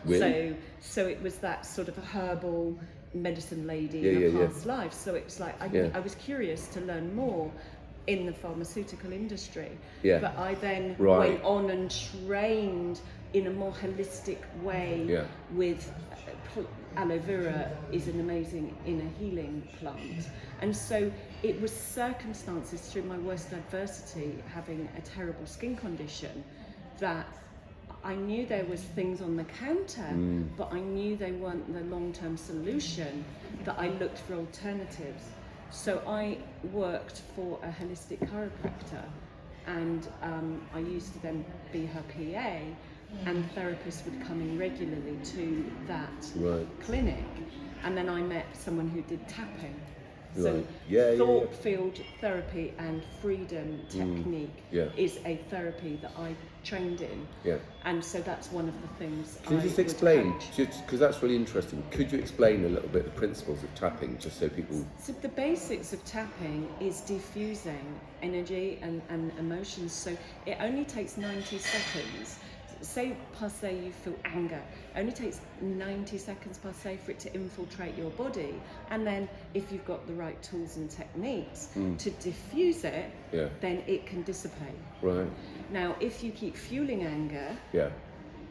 Really? 0.04 0.50
So 0.50 0.56
so 0.80 1.06
it 1.06 1.22
was 1.22 1.36
that 1.36 1.64
sort 1.64 1.88
of 1.88 1.96
a 1.96 2.02
herbal 2.02 2.78
medicine 3.14 3.66
lady 3.66 3.98
Yeah, 3.98 4.10
in 4.12 4.16
a 4.16 4.20
yeah, 4.20 4.40
yeah. 4.40 4.46
past 4.46 4.66
life. 4.66 4.92
So 4.92 5.14
it 5.14 5.24
was 5.24 5.40
like 5.40 5.60
I, 5.60 5.66
Yeah. 5.72 5.88
I 5.94 6.00
was 6.00 6.14
curious 6.16 6.68
to 6.68 6.80
learn 6.82 7.14
more 7.16 7.50
in 8.06 8.26
the 8.26 8.32
pharmaceutical 8.32 9.12
industry. 9.12 9.70
Yeah. 10.02 10.18
But 10.20 10.36
I 10.38 10.54
then 10.54 10.96
Right. 10.98 11.30
went 11.30 11.44
on 11.44 11.70
and 11.70 11.90
trained 12.26 13.00
in 13.32 13.46
a 13.46 13.50
more 13.50 13.72
holistic 13.72 14.38
way 14.62 15.04
Yeah. 15.08 15.24
with 15.54 15.92
uh, 16.56 16.62
aloe 16.96 17.18
vera 17.20 17.70
is 17.92 18.08
an 18.08 18.18
amazing 18.18 18.76
inner 18.84 19.08
healing 19.20 19.62
plant 19.78 20.28
and 20.60 20.74
so 20.76 21.10
it 21.44 21.60
was 21.60 21.70
circumstances 21.72 22.80
through 22.92 23.02
my 23.04 23.16
worst 23.18 23.52
adversity 23.52 24.34
having 24.52 24.88
a 24.98 25.00
terrible 25.02 25.46
skin 25.46 25.76
condition 25.76 26.42
that 26.98 27.26
I 28.02 28.14
knew 28.16 28.46
there 28.46 28.64
was 28.64 28.80
things 28.80 29.20
on 29.20 29.36
the 29.36 29.44
counter 29.44 30.08
but 30.56 30.72
I 30.72 30.80
knew 30.80 31.16
they 31.16 31.32
weren't 31.32 31.72
the 31.72 31.82
long-term 31.94 32.36
solution 32.36 33.24
that 33.64 33.78
I 33.78 33.88
looked 33.88 34.18
for 34.18 34.34
alternatives 34.34 35.24
so 35.70 36.02
I 36.06 36.38
worked 36.72 37.22
for 37.34 37.58
a 37.62 37.68
holistic 37.68 38.18
chiropractor 38.30 39.04
and 39.66 40.08
um, 40.22 40.62
I 40.74 40.80
used 40.80 41.12
to 41.14 41.18
then 41.22 41.44
be 41.72 41.86
her 41.86 42.02
PA, 42.02 42.58
and 43.26 43.48
therapists 43.54 44.04
would 44.04 44.20
come 44.26 44.40
in 44.40 44.58
regularly 44.58 45.16
to 45.36 45.70
that 45.86 46.10
Right. 46.36 46.66
clinic, 46.80 47.24
and 47.84 47.96
then 47.96 48.08
I 48.08 48.20
met 48.22 48.46
someone 48.56 48.88
who 48.88 49.02
did 49.02 49.26
tapping. 49.28 49.78
So 50.36 50.54
Right. 50.54 50.66
Yeah, 50.88 51.00
yeah, 51.00 51.10
yeah. 51.10 51.18
thought 51.18 51.54
field 51.54 52.00
therapy 52.20 52.72
and 52.78 53.02
freedom 53.20 53.80
technique 53.88 54.56
Mm. 54.56 54.72
Yeah. 54.72 54.84
is 54.96 55.18
a 55.24 55.36
therapy 55.50 55.98
that 56.02 56.12
I 56.16 56.34
trained 56.62 57.00
in, 57.00 57.26
Yeah. 57.44 57.56
and 57.84 58.04
so 58.04 58.20
that's 58.20 58.52
one 58.52 58.68
of 58.68 58.74
the 58.82 58.88
things. 58.98 59.38
Can 59.44 59.54
you 59.54 59.58
I 59.60 59.62
just 59.62 59.78
explain, 59.78 60.34
just 60.54 60.84
because 60.84 61.00
that's 61.00 61.22
really 61.22 61.34
interesting, 61.36 61.82
could 61.90 62.12
you 62.12 62.18
explain 62.18 62.64
a 62.64 62.68
little 62.68 62.88
bit 62.90 63.04
the 63.04 63.10
principles 63.10 63.62
of 63.62 63.74
tapping, 63.74 64.18
just 64.18 64.38
so 64.38 64.48
people. 64.48 64.84
So 64.98 65.12
the 65.20 65.28
basics 65.28 65.92
of 65.92 66.04
tapping 66.04 66.68
is 66.80 67.00
diffusing 67.00 67.98
energy 68.22 68.78
and, 68.82 69.00
and 69.08 69.32
emotions. 69.38 69.92
So 69.92 70.16
it 70.46 70.58
only 70.60 70.84
takes 70.84 71.16
90 71.16 71.58
seconds. 71.58 72.38
Say 72.82 73.14
per 73.38 73.48
se 73.48 73.78
you 73.84 73.92
feel 73.92 74.14
anger. 74.24 74.60
It 74.94 74.98
only 74.98 75.12
takes 75.12 75.40
90 75.60 76.16
seconds 76.16 76.58
per 76.58 76.72
se 76.72 76.98
for 77.04 77.10
it 77.10 77.18
to 77.20 77.34
infiltrate 77.34 77.96
your 77.96 78.10
body. 78.10 78.54
And 78.90 79.06
then 79.06 79.28
if 79.54 79.70
you've 79.70 79.84
got 79.84 80.06
the 80.06 80.14
right 80.14 80.40
tools 80.42 80.76
and 80.76 80.90
techniques 80.90 81.68
hmm. 81.74 81.96
to 81.96 82.10
diffuse 82.10 82.84
it, 82.84 83.10
Yeah. 83.32 83.48
then 83.60 83.82
it 83.86 84.06
can 84.06 84.22
dissipate. 84.22 84.78
Right. 85.02 85.28
Now 85.70 85.94
if 86.00 86.24
you 86.24 86.32
keep 86.32 86.56
fueling 86.56 87.02
anger, 87.04 87.56
Yeah. 87.72 87.90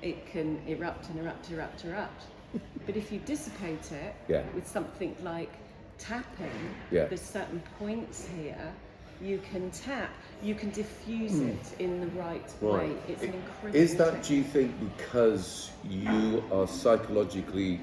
it 0.02 0.26
can 0.28 0.62
erupt 0.68 1.10
and 1.10 1.20
erupt, 1.20 1.50
erupt, 1.52 1.84
erupt. 1.86 2.24
but 2.86 2.96
if 2.96 3.12
you 3.12 3.20
dissipate 3.20 3.92
it 3.92 4.14
Yeah. 4.28 4.44
with 4.54 4.68
something 4.68 5.16
like 5.24 5.52
tapping, 5.98 6.76
Yeah. 6.92 7.06
there's 7.06 7.22
certain 7.22 7.62
points 7.80 8.28
here 8.28 8.74
you 9.22 9.40
can 9.52 9.70
tap, 9.72 10.10
you 10.42 10.56
can 10.56 10.70
diffuse 10.72 11.40
it 11.40 11.80
in 11.80 12.00
the 12.00 12.08
right, 12.08 12.42
way. 12.62 12.70
Hmm. 12.70 12.78
Right. 12.78 12.98
It's 13.08 13.24
an 13.24 13.34
incredible 13.34 13.80
Is 13.80 13.96
that, 13.96 14.06
technique. 14.06 14.28
do 14.28 14.36
you 14.36 14.44
think, 14.44 14.98
because 14.98 15.72
you 15.84 16.44
are 16.52 16.68
psychologically 16.68 17.80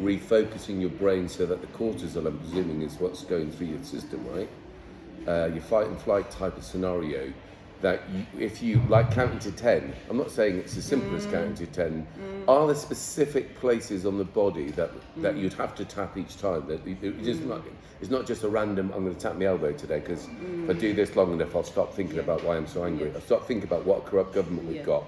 refocusing 0.00 0.80
your 0.80 0.90
brain 0.90 1.28
so 1.28 1.46
that 1.46 1.60
the 1.60 1.66
cortisol, 1.68 2.26
I'm 2.26 2.38
presuming, 2.38 2.82
is 2.82 2.94
what's 2.98 3.24
going 3.24 3.52
through 3.52 3.68
your 3.68 3.82
system, 3.84 4.26
right? 4.28 4.48
Uh, 5.28 5.50
your 5.52 5.62
fight 5.62 5.86
and 5.86 6.00
flight 6.00 6.30
type 6.30 6.56
of 6.56 6.64
scenario, 6.64 7.32
that 7.82 8.00
you, 8.10 8.24
if 8.38 8.62
you, 8.62 8.80
like 8.88 9.10
counting 9.12 9.38
to 9.40 9.52
10, 9.52 9.92
I'm 10.08 10.16
not 10.16 10.30
saying 10.30 10.56
it's 10.56 10.76
as 10.76 10.84
simple 10.84 11.10
Mm. 11.10 11.16
as 11.16 11.26
counting 11.26 11.54
to 11.54 11.66
10, 11.66 12.06
are 12.48 12.66
there 12.68 12.76
specific 12.76 13.56
places 13.60 14.06
on 14.06 14.16
the 14.18 14.24
body 14.24 14.70
that, 14.72 14.90
that 15.18 15.34
Mm. 15.34 15.40
you'd 15.42 15.52
have 15.54 15.74
to 15.74 15.84
tap 15.84 16.16
each 16.16 16.38
time? 16.38 16.64
That 16.68 16.86
it- 16.86 17.02
it 17.02 17.22
just 17.22 17.42
not, 17.44 17.62
it's 18.00 18.10
not 18.10 18.24
just 18.26 18.44
a 18.44 18.48
random, 18.48 18.92
I'm 18.94 19.02
going 19.04 19.14
to 19.14 19.20
tap 19.20 19.36
my 19.36 19.44
elbow 19.46 19.72
today 19.72 19.98
because 19.98 20.28
if 20.64 20.70
I 20.70 20.72
do 20.74 20.94
this 20.94 21.14
long 21.16 21.32
enough, 21.32 21.54
I'll 21.54 21.62
stop 21.64 21.92
thinking 21.94 22.20
about 22.20 22.42
why 22.44 22.56
I'm 22.56 22.66
so 22.68 22.84
angry. 22.84 23.06
Mm. 23.08 23.10
Yeah. 23.10 23.14
I'll 23.16 23.26
stop 23.26 23.46
thinking 23.46 23.64
about 23.68 23.84
what 23.84 24.06
corrupt 24.06 24.32
government 24.34 24.66
we've 24.68 24.76
Yeah. 24.76 24.82
got. 24.84 25.04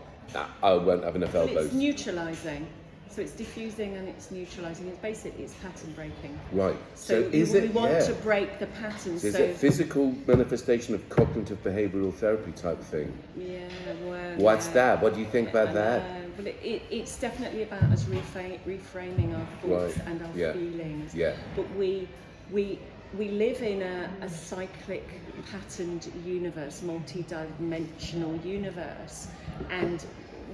I 0.62 0.74
won't 0.74 1.04
have 1.04 1.14
enough 1.16 1.34
elbows. 1.34 1.66
it's 1.66 1.74
neutralizing. 1.74 2.66
So 3.14 3.22
it's 3.22 3.32
diffusing 3.32 3.96
and 3.96 4.08
it's 4.08 4.32
neutralizing. 4.32 4.88
It's 4.88 4.98
basically 4.98 5.44
it's 5.44 5.54
pattern 5.54 5.92
breaking. 5.92 6.36
right. 6.50 6.76
So, 6.96 7.22
So, 7.22 7.28
is 7.28 7.52
we, 7.52 7.58
it, 7.58 7.62
we 7.62 7.68
want 7.68 7.92
yeah. 7.92 8.00
to 8.06 8.12
break 8.14 8.58
the 8.58 8.66
pattern. 8.66 9.14
is 9.14 9.22
so 9.22 9.28
it 9.38 9.56
physical 9.56 10.12
manifestation 10.26 10.94
of 10.96 11.08
cognitive 11.10 11.62
behavioural 11.62 12.12
therapy 12.12 12.50
type 12.52 12.80
thing? 12.80 13.12
yeah, 13.36 13.68
well, 14.04 14.34
What's 14.38 14.66
yeah. 14.66 14.72
that? 14.74 15.02
What 15.02 15.14
do 15.14 15.20
you 15.20 15.26
think 15.26 15.50
about 15.50 15.68
I 15.68 15.72
that? 15.74 16.02
know, 16.02 16.26
But 16.36 16.46
it, 16.48 16.56
it, 16.64 16.82
it's 16.90 17.16
definitely 17.16 17.62
about 17.62 17.84
us 17.84 18.02
reframing 18.04 19.38
our 19.38 19.46
thoughts 19.62 19.96
Right, 19.98 20.06
and 20.08 20.20
our 20.22 20.30
yeah, 20.36 20.52
feelings. 20.52 21.14
yeah. 21.14 21.34
But 21.54 21.72
we 21.76 22.08
we 22.50 22.80
we 23.16 23.28
live 23.28 23.62
in 23.62 23.80
a, 23.82 24.10
a 24.22 24.28
cyclic, 24.28 25.06
patterned 25.52 26.10
universe, 26.26 26.82
multi-dimensional 26.82 28.36
universe, 28.44 29.28
and 29.70 30.04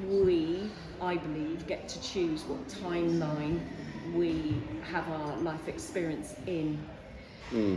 we, 0.08 0.70
I 1.00 1.16
believe, 1.16 1.66
get 1.66 1.88
to 1.88 2.02
choose 2.02 2.42
what 2.44 2.66
timeline 2.68 3.60
we 4.14 4.54
have 4.90 5.08
our 5.08 5.36
life 5.38 5.68
experience 5.68 6.34
in. 6.46 6.78
Hmm. 7.50 7.76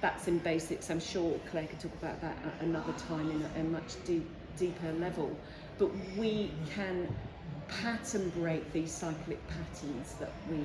That's 0.00 0.26
in 0.26 0.38
basics. 0.38 0.90
I'm 0.90 1.00
sure 1.00 1.38
Claire 1.50 1.66
could 1.66 1.80
talk 1.80 1.92
about 2.02 2.20
that 2.20 2.36
at 2.44 2.62
another 2.66 2.92
time 2.94 3.30
in 3.30 3.44
a, 3.56 3.60
a 3.60 3.64
much 3.64 4.02
deep, 4.04 4.28
deeper 4.58 4.92
level. 4.94 5.36
But 5.78 5.90
we 6.16 6.50
can 6.74 7.08
pattern 7.68 8.30
break 8.30 8.72
these 8.72 8.90
cyclic 8.90 9.40
patterns 9.48 10.14
that 10.20 10.32
we 10.50 10.58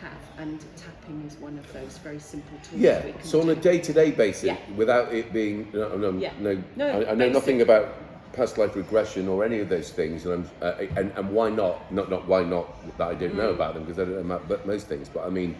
have, 0.00 0.12
and 0.38 0.60
tapping 0.76 1.24
is 1.26 1.36
one 1.36 1.58
of 1.58 1.72
those 1.72 1.98
very 1.98 2.18
simple 2.18 2.58
tools. 2.68 2.80
Yeah. 2.80 3.04
we 3.04 3.12
can 3.12 3.22
So 3.22 3.40
on 3.40 3.50
a 3.50 3.54
day-to-day 3.54 4.12
basis, 4.12 4.44
Yeah. 4.44 4.56
without 4.76 5.12
it 5.12 5.32
being, 5.32 5.68
no, 5.72 5.96
no, 5.96 6.10
Yeah. 6.18 6.32
no, 6.40 6.62
No, 6.76 6.88
I, 6.88 7.10
I 7.10 7.14
know 7.14 7.28
nothing 7.28 7.62
about 7.62 7.94
past 8.32 8.58
life 8.58 8.76
regression 8.76 9.28
or 9.28 9.44
any 9.44 9.58
of 9.58 9.68
those 9.68 9.90
things, 9.90 10.24
and 10.24 10.34
I'm, 10.34 10.50
uh, 10.62 10.84
and, 10.96 11.12
and 11.16 11.30
why 11.30 11.50
not? 11.50 11.90
Not 11.92 12.10
not 12.10 12.26
why 12.26 12.42
not 12.44 12.66
that 12.98 13.08
I 13.08 13.14
don't 13.14 13.32
Mm. 13.32 13.36
know 13.36 13.50
about 13.50 13.74
them 13.74 13.84
because 13.84 13.98
I 13.98 14.04
don't 14.04 14.26
know 14.26 14.36
about 14.36 14.66
most 14.66 14.86
things. 14.88 15.08
But 15.08 15.26
I 15.26 15.30
mean, 15.30 15.56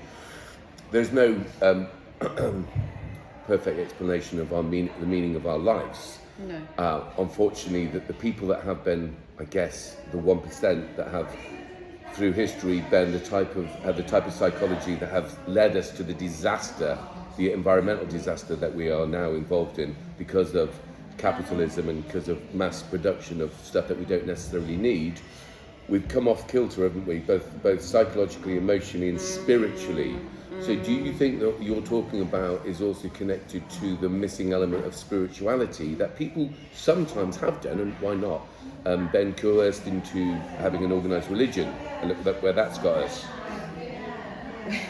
there's 0.90 1.12
no 1.12 1.36
um, 1.62 1.88
perfect 3.46 3.78
explanation 3.78 4.40
of 4.40 4.52
our 4.52 4.62
mean, 4.62 4.90
the 5.00 5.06
meaning 5.06 5.36
of 5.36 5.46
our 5.46 5.58
lives. 5.58 6.18
No. 6.38 6.60
Uh, 6.78 7.04
unfortunately, 7.18 7.86
that 7.88 8.06
the 8.06 8.14
people 8.14 8.48
that 8.48 8.62
have 8.62 8.84
been, 8.84 9.14
I 9.38 9.44
guess, 9.44 9.96
the 10.10 10.18
one 10.18 10.40
percent 10.40 10.96
that 10.96 11.08
have, 11.08 11.28
through 12.14 12.32
history, 12.32 12.80
been 12.90 13.12
the 13.12 13.20
type 13.20 13.56
of 13.56 13.66
have 13.84 13.96
the 13.96 14.02
type 14.02 14.26
of 14.26 14.32
psychology 14.32 14.94
that 14.96 15.10
have 15.10 15.36
led 15.48 15.76
us 15.76 15.90
to 15.92 16.02
the 16.02 16.14
disaster, 16.14 16.96
the 17.36 17.52
environmental 17.52 18.06
disaster 18.06 18.56
that 18.56 18.74
we 18.74 18.90
are 18.90 19.06
now 19.06 19.30
involved 19.32 19.78
in 19.78 19.94
because 20.18 20.54
of 20.54 20.74
capitalism 21.20 21.88
and 21.88 22.04
because 22.06 22.28
of 22.28 22.54
mass 22.54 22.82
production 22.82 23.40
of 23.40 23.52
stuff 23.62 23.88
that 23.88 23.98
we 23.98 24.04
don't 24.04 24.26
necessarily 24.26 24.76
need. 24.76 25.20
We've 25.88 26.06
come 26.08 26.28
off 26.28 26.48
kilter, 26.48 26.84
haven't 26.84 27.06
we? 27.06 27.18
Both 27.18 27.62
both 27.62 27.82
psychologically, 27.82 28.56
emotionally, 28.56 29.10
and 29.10 29.20
spiritually. 29.20 30.16
So, 30.60 30.76
do 30.76 30.92
you 30.92 31.12
think 31.12 31.40
that 31.40 31.52
what 31.52 31.62
you're 31.62 31.82
talking 31.82 32.22
about 32.22 32.64
is 32.66 32.80
also 32.82 33.08
connected 33.08 33.68
to 33.80 33.96
the 33.96 34.08
missing 34.08 34.52
element 34.52 34.84
of 34.84 34.94
spirituality 34.94 35.94
that 35.94 36.16
people 36.16 36.50
sometimes 36.74 37.36
have 37.36 37.60
done, 37.60 37.80
and 37.80 37.94
why 38.00 38.14
not? 38.14 38.46
Um, 38.86 39.10
coerced 39.36 39.86
into 39.86 40.32
having 40.58 40.84
an 40.84 40.92
organised 40.92 41.28
religion, 41.28 41.68
and 42.02 42.24
look 42.24 42.42
where 42.42 42.52
that's 42.52 42.78
got 42.78 42.98
us. 42.98 43.24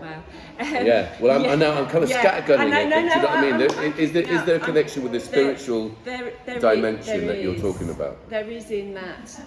Wow. 0.00 0.22
Yeah. 0.60 1.14
Well, 1.20 1.38
I'm, 1.44 1.48
I 1.50 1.54
know 1.54 1.72
I'm 1.72 1.86
kind 1.86 2.02
of 2.04 2.10
Yeah. 2.10 2.22
scattergunning 2.40 2.72
I 2.72 2.84
know, 2.84 2.98
it. 2.98 3.04
no, 3.04 3.22
but 3.22 3.40
do 3.40 3.46
you 3.46 3.52
no, 3.52 3.58
know 3.58 3.66
what 3.66 3.78
I 3.78 3.78
mean? 3.78 3.78
I'm- 3.78 3.78
I'm- 3.92 3.98
Is 3.98 4.12
there, 4.12 4.22
is 4.22 4.28
no, 4.40 4.44
there 4.44 4.54
a 4.56 4.58
I'm- 4.58 4.66
connection 4.66 5.02
with 5.04 5.12
the 5.12 5.20
spiritual 5.20 5.92
there- 6.04 6.32
there 6.46 6.56
is- 6.56 6.62
dimension 6.62 7.18
there 7.26 7.26
that 7.36 7.42
you're 7.42 7.56
talking 7.58 7.90
about? 7.90 8.28
There 8.28 8.48
is 8.50 8.70
in 8.70 8.94
that 8.94 9.40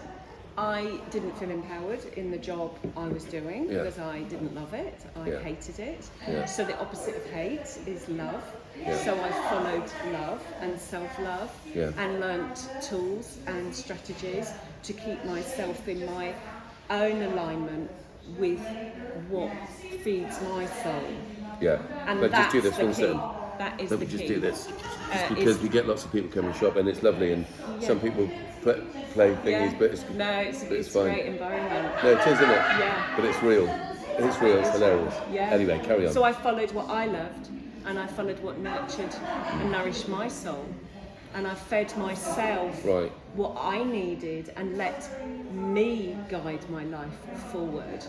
I 0.58 1.00
didn't 1.12 1.38
feel 1.38 1.50
empowered 1.50 2.00
in 2.15 2.32
the 2.32 2.38
job 2.38 2.77
I 2.96 3.08
was 3.08 3.24
doing 3.25 3.65
Yeah. 3.70 3.80
because 3.84 4.00
I 4.00 4.20
didn't 4.24 4.53
love 4.56 4.74
it. 4.74 5.00
I 5.15 5.30
Yeah. 5.30 5.39
hated 5.39 5.80
it. 5.80 6.06
Yeah. 6.27 6.46
So 6.46 6.63
the 6.63 6.77
opposite 6.80 7.15
of 7.15 7.25
hate 7.32 7.77
is 7.88 8.08
love. 8.10 8.44
Yeah. 8.80 8.96
So 8.98 9.13
I 9.22 9.30
followed 9.50 9.89
love 10.13 10.41
and 10.62 10.80
self-love 10.80 11.51
Yeah. 11.75 11.91
and 11.98 12.20
learnt 12.20 12.70
tools 12.82 13.38
and 13.48 13.74
strategies 13.75 14.51
to 14.84 14.94
keep 14.94 15.24
myself 15.25 15.88
in 15.88 16.06
my 16.06 16.34
own 16.89 17.22
alignment 17.22 17.89
with 18.37 18.59
what 19.29 19.51
feeds 20.03 20.41
my 20.41 20.65
soul. 20.65 21.03
Yeah. 21.59 21.81
And 22.07 22.21
Let's 22.21 22.33
just 22.33 22.51
do 22.51 22.61
this 22.61 22.77
one 22.77 22.93
second. 22.93 23.19
That 23.57 23.79
is 23.79 23.91
Let 23.91 23.99
me 23.99 24.05
just 24.07 24.23
key. 24.23 24.27
do 24.27 24.39
this. 24.39 24.67
Uh, 24.67 24.71
Just 24.71 25.31
is- 25.31 25.37
because 25.37 25.59
we 25.61 25.69
get 25.69 25.87
lots 25.87 26.03
of 26.05 26.11
people 26.11 26.29
coming 26.31 26.53
shop 26.53 26.77
and 26.77 26.87
it's 26.89 27.03
lovely 27.03 27.33
and 27.33 27.45
Yeah. 27.79 27.87
some 27.87 27.99
people 27.99 28.27
play, 28.63 28.81
play 29.13 29.35
thingies, 29.35 29.71
Yeah. 29.71 29.75
but 29.77 29.91
it's, 29.91 30.09
no, 30.09 30.31
it's, 30.39 30.63
but 30.63 30.71
it's, 30.73 30.87
it's 30.87 30.95
a 30.95 30.99
fine. 30.99 31.13
great 31.13 31.25
environment. 31.27 32.03
No, 32.03 32.09
it 32.11 32.19
is, 32.19 32.27
isn't 32.27 32.49
it? 32.49 32.55
Yeah. 32.55 33.13
But 33.15 33.25
it's 33.25 33.43
real. 33.43 33.67
It's 34.17 34.41
real. 34.41 34.57
It's 34.57 34.69
hilarious. 34.71 35.15
Yeah. 35.31 35.49
Anyway, 35.51 35.79
carry 35.83 36.07
on. 36.07 36.13
So 36.13 36.23
I 36.23 36.31
followed 36.33 36.71
what 36.71 36.89
I 36.89 37.05
loved, 37.05 37.49
and 37.85 37.99
I 37.99 38.07
followed 38.07 38.39
what 38.39 38.57
nurtured 38.59 39.13
and 39.53 39.71
nourished 39.71 40.07
my 40.07 40.27
soul, 40.27 40.65
and 41.33 41.47
I 41.47 41.53
fed 41.55 41.95
myself 41.97 42.85
Right. 42.85 43.11
what 43.35 43.55
I 43.59 43.83
needed 43.83 44.51
and 44.55 44.77
let 44.77 45.09
me 45.53 46.17
guide 46.29 46.69
my 46.69 46.83
life 46.85 47.13
forward. 47.51 48.03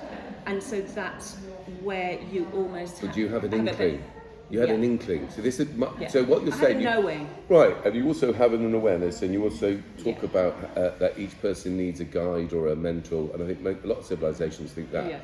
And 0.47 0.62
so 0.62 0.81
that's 0.81 1.37
where 1.83 2.19
you 2.33 2.47
almost 2.55 3.00
But 3.00 3.17
you 3.17 3.29
have 3.29 3.45
an 3.45 3.52
inkling. 3.55 4.02
You 4.50 4.61
had 4.61 4.71
an 4.71 4.85
inkling. 4.85 5.31
So 5.31 5.41
this 5.41 5.61
is 5.61 5.69
Yeah. 5.99 6.09
so 6.09 6.25
what 6.25 6.43
you're 6.45 6.52
I 6.55 6.59
saying. 6.59 6.81
you-. 6.83 7.26
Right, 7.49 7.75
and 7.87 7.95
you 7.95 8.07
also 8.07 8.33
have 8.35 8.52
an 8.52 8.75
awareness, 8.75 9.23
and 9.23 9.33
you 9.33 9.43
also 9.45 9.79
talk 10.05 10.19
Yeah. 10.19 10.25
about 10.31 10.55
uh, 10.76 10.91
that 10.99 11.19
each 11.19 11.41
person 11.41 11.76
needs 11.79 12.00
a 12.00 12.05
guide 12.05 12.52
or 12.52 12.69
a 12.69 12.76
mentor, 12.76 13.31
and 13.33 13.43
I 13.43 13.47
think 13.55 13.85
a 13.85 13.87
lot 13.87 13.99
of 14.00 14.05
civilizations 14.05 14.73
think 14.73 14.91
that 14.93 15.09
Yeah. 15.09 15.19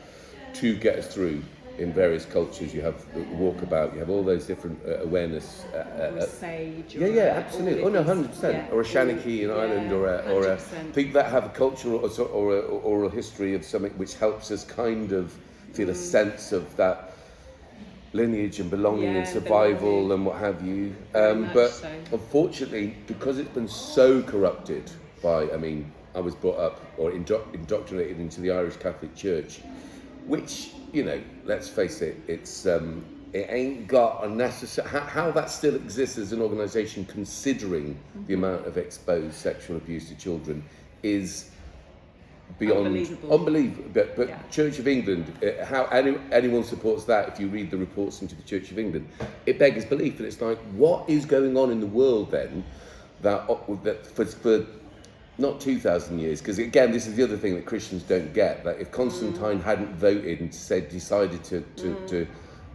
to 0.55 0.77
get 0.77 0.99
us 0.99 1.13
through. 1.13 1.43
In 1.79 1.93
various 1.93 2.25
cultures, 2.25 2.75
you 2.75 2.83
have 2.83 2.97
walkabout, 3.15 3.93
you 3.93 4.01
have 4.01 4.11
all 4.11 4.25
those 4.25 4.47
different 4.47 4.79
uh, 4.85 4.99
awareness. 5.05 5.65
Uh, 5.73 5.77
uh, 5.77 6.17
a 6.19 6.27
sage. 6.27 6.97
yeah, 6.97 7.07
or 7.07 7.11
yeah, 7.11 7.23
absolutely. 7.37 7.83
Oh 7.83 7.89
no, 7.89 8.01
of 8.01 8.07
these- 8.07 8.15
hundred 8.15 8.31
percent. 8.31 8.65
yeah, 8.67 8.73
Or 8.75 8.81
a 8.81 8.85
Shanachie 8.85 9.43
in 9.43 9.49
yeah, 9.49 9.55
Ireland, 9.55 9.93
or 9.93 10.07
a, 10.09 10.19
or 10.35 10.47
a 10.49 10.57
100%. 10.57 10.95
people 10.95 11.13
that 11.13 11.31
have 11.31 11.45
a 11.45 11.51
cultural 11.51 11.99
or, 12.01 12.11
or 12.27 12.57
a 12.57 12.61
or 12.61 13.05
a 13.05 13.11
history 13.11 13.55
of 13.55 13.65
something 13.65 13.93
which 13.93 14.15
helps 14.15 14.51
us 14.51 14.65
kind 14.65 15.13
of 15.13 15.33
feel 15.73 15.91
a 15.91 15.95
sense 15.95 16.51
of 16.53 16.75
that 16.77 17.13
lineage 18.13 18.59
and 18.61 18.71
belonging 18.71 19.13
Yeah, 19.13 19.19
and 19.19 19.29
survival 19.29 20.09
belonging. 20.09 20.13
and 20.13 20.27
what 20.27 20.39
have 20.39 20.67
you. 20.67 20.97
Um, 21.15 21.51
but 21.53 21.71
so. 21.71 21.89
unfortunately, 22.13 22.97
because 23.07 23.39
it's 23.39 23.51
been 23.51 23.69
so 23.69 24.23
corrupted 24.23 24.91
by, 25.23 25.49
I 25.51 25.57
mean, 25.57 25.93
I 26.15 26.21
was 26.21 26.35
brought 26.35 26.59
up 26.59 26.81
or 26.97 27.13
indo- 27.13 27.47
indoctrinated 27.53 28.19
into 28.19 28.41
the 28.41 28.51
Irish 28.51 28.77
Catholic 28.77 29.15
Church, 29.15 29.61
which 30.29 30.71
you 30.93 31.05
know, 31.05 31.21
let's 31.45 31.69
face 31.69 32.01
it, 32.03 32.17
it's 32.29 32.67
um, 32.67 33.05
it 33.33 33.47
ain't 33.51 33.87
got 33.89 34.25
a 34.25 34.29
necessary 34.29 34.89
how, 34.89 35.01
how 35.01 35.31
that 35.33 35.51
still 35.51 35.75
exists 35.75 36.17
as 36.19 36.33
an 36.33 36.41
organisation, 36.41 37.05
considering 37.07 37.99
the 38.27 38.35
Mm-hmm. 38.35 38.45
amount 38.45 38.67
of 38.67 38.79
exposed 38.79 39.35
sexual 39.35 39.77
abuse 39.77 40.09
to 40.09 40.15
children, 40.15 40.63
is 41.03 41.51
beyond 42.59 42.87
Unbelievable. 42.87 43.35
unbelievable. 43.35 43.91
But, 43.93 44.17
but 44.17 44.29
Yeah. 44.29 44.39
Church 44.51 44.79
of 44.79 44.89
England, 44.89 45.25
uh, 45.43 45.65
how 45.65 45.85
any, 45.87 46.17
anyone 46.33 46.65
supports 46.65 47.05
that? 47.05 47.29
If 47.29 47.39
you 47.41 47.49
read 47.49 47.71
the 47.71 47.77
reports 47.77 48.23
into 48.23 48.35
the 48.35 48.43
Church 48.43 48.71
of 48.71 48.79
England, 48.79 49.07
it 49.47 49.59
beggars 49.59 49.85
belief. 49.85 50.19
And 50.19 50.27
it's 50.27 50.41
like, 50.41 50.59
what 50.73 51.09
is 51.09 51.27
going 51.27 51.57
on 51.57 51.71
in 51.71 51.81
the 51.81 51.87
world 51.87 52.31
then? 52.31 52.65
That 53.21 53.47
that 53.85 54.07
for, 54.07 54.25
for 54.25 54.65
not 55.39 55.61
2,000 55.61 56.19
years, 56.19 56.41
because 56.41 56.59
again, 56.59 56.91
this 56.91 57.07
is 57.07 57.15
the 57.15 57.23
other 57.23 57.37
thing 57.37 57.55
that 57.55 57.65
Christians 57.65 58.03
don't 58.03 58.35
get. 58.35 58.65
That 58.65 58.81
if 58.81 58.91
Constantine 58.91 59.61
mm. 59.61 59.63
hadn't 59.63 59.95
voted 59.95 60.41
and 60.41 60.53
said 60.53 60.89
decided 60.89 61.45
to 61.45 61.61
to, 61.77 61.83
mm. 61.83 62.09
to 62.09 62.27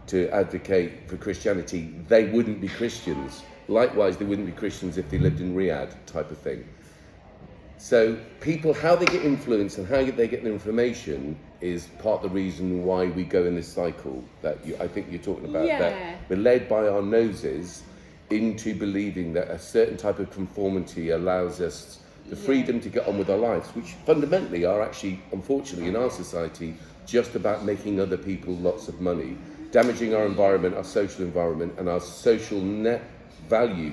to 0.06 0.28
advocate 0.30 1.08
for 1.08 1.16
Christianity, 1.16 1.94
they 2.08 2.24
wouldn't 2.24 2.60
be 2.60 2.68
Christians. 2.68 3.42
Likewise, 3.68 4.16
they 4.16 4.24
wouldn't 4.24 4.46
be 4.46 4.52
Christians 4.52 4.98
if 4.98 5.08
they 5.08 5.18
lived 5.18 5.40
in 5.40 5.54
Riyadh, 5.54 5.94
type 6.06 6.30
of 6.30 6.38
thing. 6.38 6.66
So 7.78 8.16
people, 8.40 8.72
how 8.72 8.96
they 8.96 9.06
get 9.06 9.24
influenced 9.24 9.78
and 9.78 9.86
how 9.86 10.04
they 10.04 10.28
get 10.28 10.42
their 10.42 10.52
information 10.52 11.38
is 11.60 11.86
part 11.98 12.22
of 12.22 12.30
the 12.30 12.34
reason 12.34 12.84
why 12.84 13.06
we 13.06 13.24
go 13.24 13.44
in 13.44 13.54
this 13.54 13.68
cycle 13.68 14.24
that 14.42 14.64
you, 14.66 14.76
I 14.80 14.88
think 14.88 15.08
you're 15.10 15.20
talking 15.20 15.46
about. 15.46 15.66
Yeah. 15.66 15.78
That 15.78 16.18
we're 16.28 16.36
led 16.36 16.68
by 16.68 16.88
our 16.88 17.02
noses 17.02 17.82
into 18.30 18.74
believing 18.74 19.32
that 19.34 19.48
a 19.48 19.58
certain 19.58 19.96
type 19.96 20.18
of 20.18 20.30
conformity 20.30 21.10
allows 21.10 21.60
us 21.60 22.03
the 22.28 22.36
freedom 22.36 22.80
to 22.80 22.88
get 22.88 23.06
on 23.06 23.18
with 23.18 23.30
our 23.30 23.36
lives, 23.36 23.68
which 23.70 23.92
fundamentally 24.06 24.64
are 24.64 24.82
actually, 24.82 25.20
unfortunately, 25.32 25.88
in 25.88 25.96
our 25.96 26.10
society, 26.10 26.74
just 27.06 27.34
about 27.34 27.64
making 27.64 28.00
other 28.00 28.16
people 28.16 28.54
lots 28.56 28.88
of 28.88 29.00
money, 29.00 29.36
damaging 29.70 30.14
our 30.14 30.24
environment, 30.24 30.74
our 30.74 30.84
social 30.84 31.22
environment, 31.24 31.74
and 31.78 31.88
our 31.88 32.00
social 32.00 32.60
net 32.60 33.02
value 33.48 33.92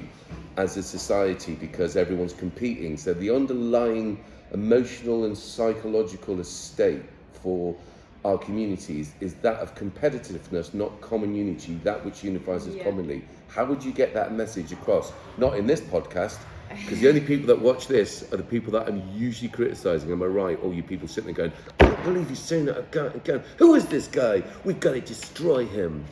as 0.57 0.77
a 0.77 0.83
society 0.83 1.55
because 1.55 1.97
everyone's 1.97 2.33
competing. 2.33 2.97
So 2.97 3.13
the 3.13 3.29
underlying 3.29 4.23
emotional 4.53 5.25
and 5.25 5.37
psychological 5.37 6.39
estate 6.39 7.01
for 7.33 7.75
our 8.23 8.37
communities 8.37 9.13
is 9.19 9.33
that 9.35 9.55
of 9.55 9.73
competitiveness, 9.75 10.73
not 10.73 11.01
common 11.01 11.33
unity, 11.33 11.79
that 11.83 12.03
which 12.05 12.23
unifies 12.23 12.67
us 12.67 12.75
Yeah. 12.75 12.83
commonly. 12.83 13.23
How 13.47 13.65
would 13.65 13.83
you 13.83 13.91
get 13.91 14.13
that 14.13 14.33
message 14.33 14.71
across? 14.71 15.11
Not 15.37 15.57
in 15.57 15.65
this 15.65 15.81
podcast, 15.81 16.37
because 16.79 16.99
the 16.99 17.07
only 17.09 17.21
people 17.21 17.47
that 17.47 17.59
watch 17.59 17.87
this 17.87 18.31
are 18.33 18.37
the 18.37 18.43
people 18.43 18.71
that 18.73 18.87
I'm 18.87 19.01
usually 19.15 19.49
criticising. 19.49 20.11
Am 20.11 20.21
I 20.21 20.25
right? 20.25 20.59
All 20.61 20.73
you 20.73 20.83
people 20.83 21.07
sitting 21.07 21.33
there 21.33 21.49
going, 21.49 21.53
I 21.79 21.85
can't 21.85 22.03
believe 22.03 22.29
he's 22.29 22.39
saying 22.39 22.65
that 22.65 22.77
again. 22.79 23.11
again. 23.15 23.43
Who 23.57 23.75
is 23.75 23.85
this 23.87 24.07
guy? 24.07 24.43
We've 24.63 24.79
got 24.79 24.93
to 24.93 25.01
destroy 25.01 25.65
him. 25.65 26.05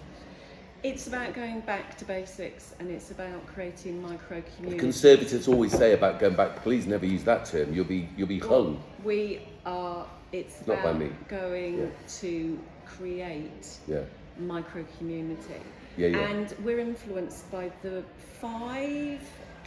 It's 0.81 1.07
about 1.07 1.33
going 1.33 1.59
back 1.61 1.97
to 1.97 2.05
basics 2.05 2.73
and 2.79 2.89
it's 2.89 3.11
about 3.11 3.45
creating 3.47 4.01
micro 4.01 4.41
communities. 4.55 4.79
Conservatives 4.79 5.47
always 5.49 5.73
say 5.73 5.91
about 5.93 6.19
going 6.21 6.35
back. 6.35 6.63
Please 6.63 6.87
never 6.87 7.05
use 7.05 7.23
that 7.25 7.43
term. 7.45 7.73
You'll 7.73 7.83
be 7.83 8.07
you'll 8.15 8.29
be 8.29 8.39
hung. 8.39 8.81
We 9.03 9.41
are, 9.65 10.05
it's 10.31 10.65
Not 10.65 10.81
by 10.81 10.93
me. 10.93 11.09
going 11.27 11.79
Yeah. 11.79 11.85
to 12.19 12.59
create 12.85 13.77
Yeah. 13.89 14.03
micro 14.39 14.85
community. 14.97 15.61
Yeah, 15.97 16.07
yeah. 16.09 16.17
And 16.29 16.55
we're 16.63 16.79
influenced 16.79 17.51
by 17.51 17.71
the 17.81 18.01
five 18.39 19.19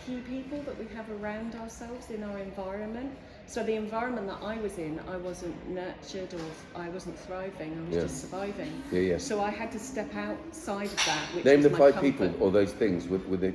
key 0.06 0.18
people 0.28 0.60
that 0.62 0.78
we 0.78 0.86
have 0.94 1.08
around 1.22 1.54
ourselves 1.56 2.10
in 2.10 2.22
our 2.22 2.38
environment. 2.38 3.10
So 3.46 3.62
the 3.62 3.74
environment 3.74 4.26
that 4.28 4.38
I 4.42 4.56
was 4.58 4.78
in, 4.78 5.00
I 5.08 5.16
wasn't 5.16 5.54
nurtured 5.68 6.32
or 6.34 6.40
I 6.80 6.88
wasn't 6.88 7.18
thriving. 7.18 7.72
I 7.78 7.86
was 7.88 7.96
Yeah. 7.96 8.02
just 8.02 8.20
surviving. 8.22 8.82
Yeah, 8.90 9.00
yeah. 9.00 9.18
So 9.18 9.40
I 9.42 9.50
had 9.50 9.70
to 9.72 9.78
step 9.78 10.14
outside 10.14 10.86
of 10.86 10.96
that. 11.06 11.26
Which 11.34 11.44
Name 11.44 11.62
the 11.62 11.70
five 11.70 11.94
comfort. 11.94 12.00
people 12.02 12.34
or 12.40 12.50
those 12.50 12.72
things. 12.72 13.06
Would, 13.08 13.28
would 13.28 13.40
they 13.40 13.52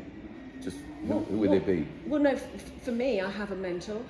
just 0.61 0.77
who, 1.01 1.07
Well, 1.07 1.19
who 1.29 1.37
would 1.37 1.49
well, 1.49 1.59
they 1.59 1.75
be? 1.75 1.87
Well, 2.05 2.21
no, 2.21 2.31
f- 2.31 2.71
for 2.81 2.91
me, 2.91 3.21
I 3.21 3.29
have 3.29 3.51
a 3.51 3.55
mentor. 3.55 4.01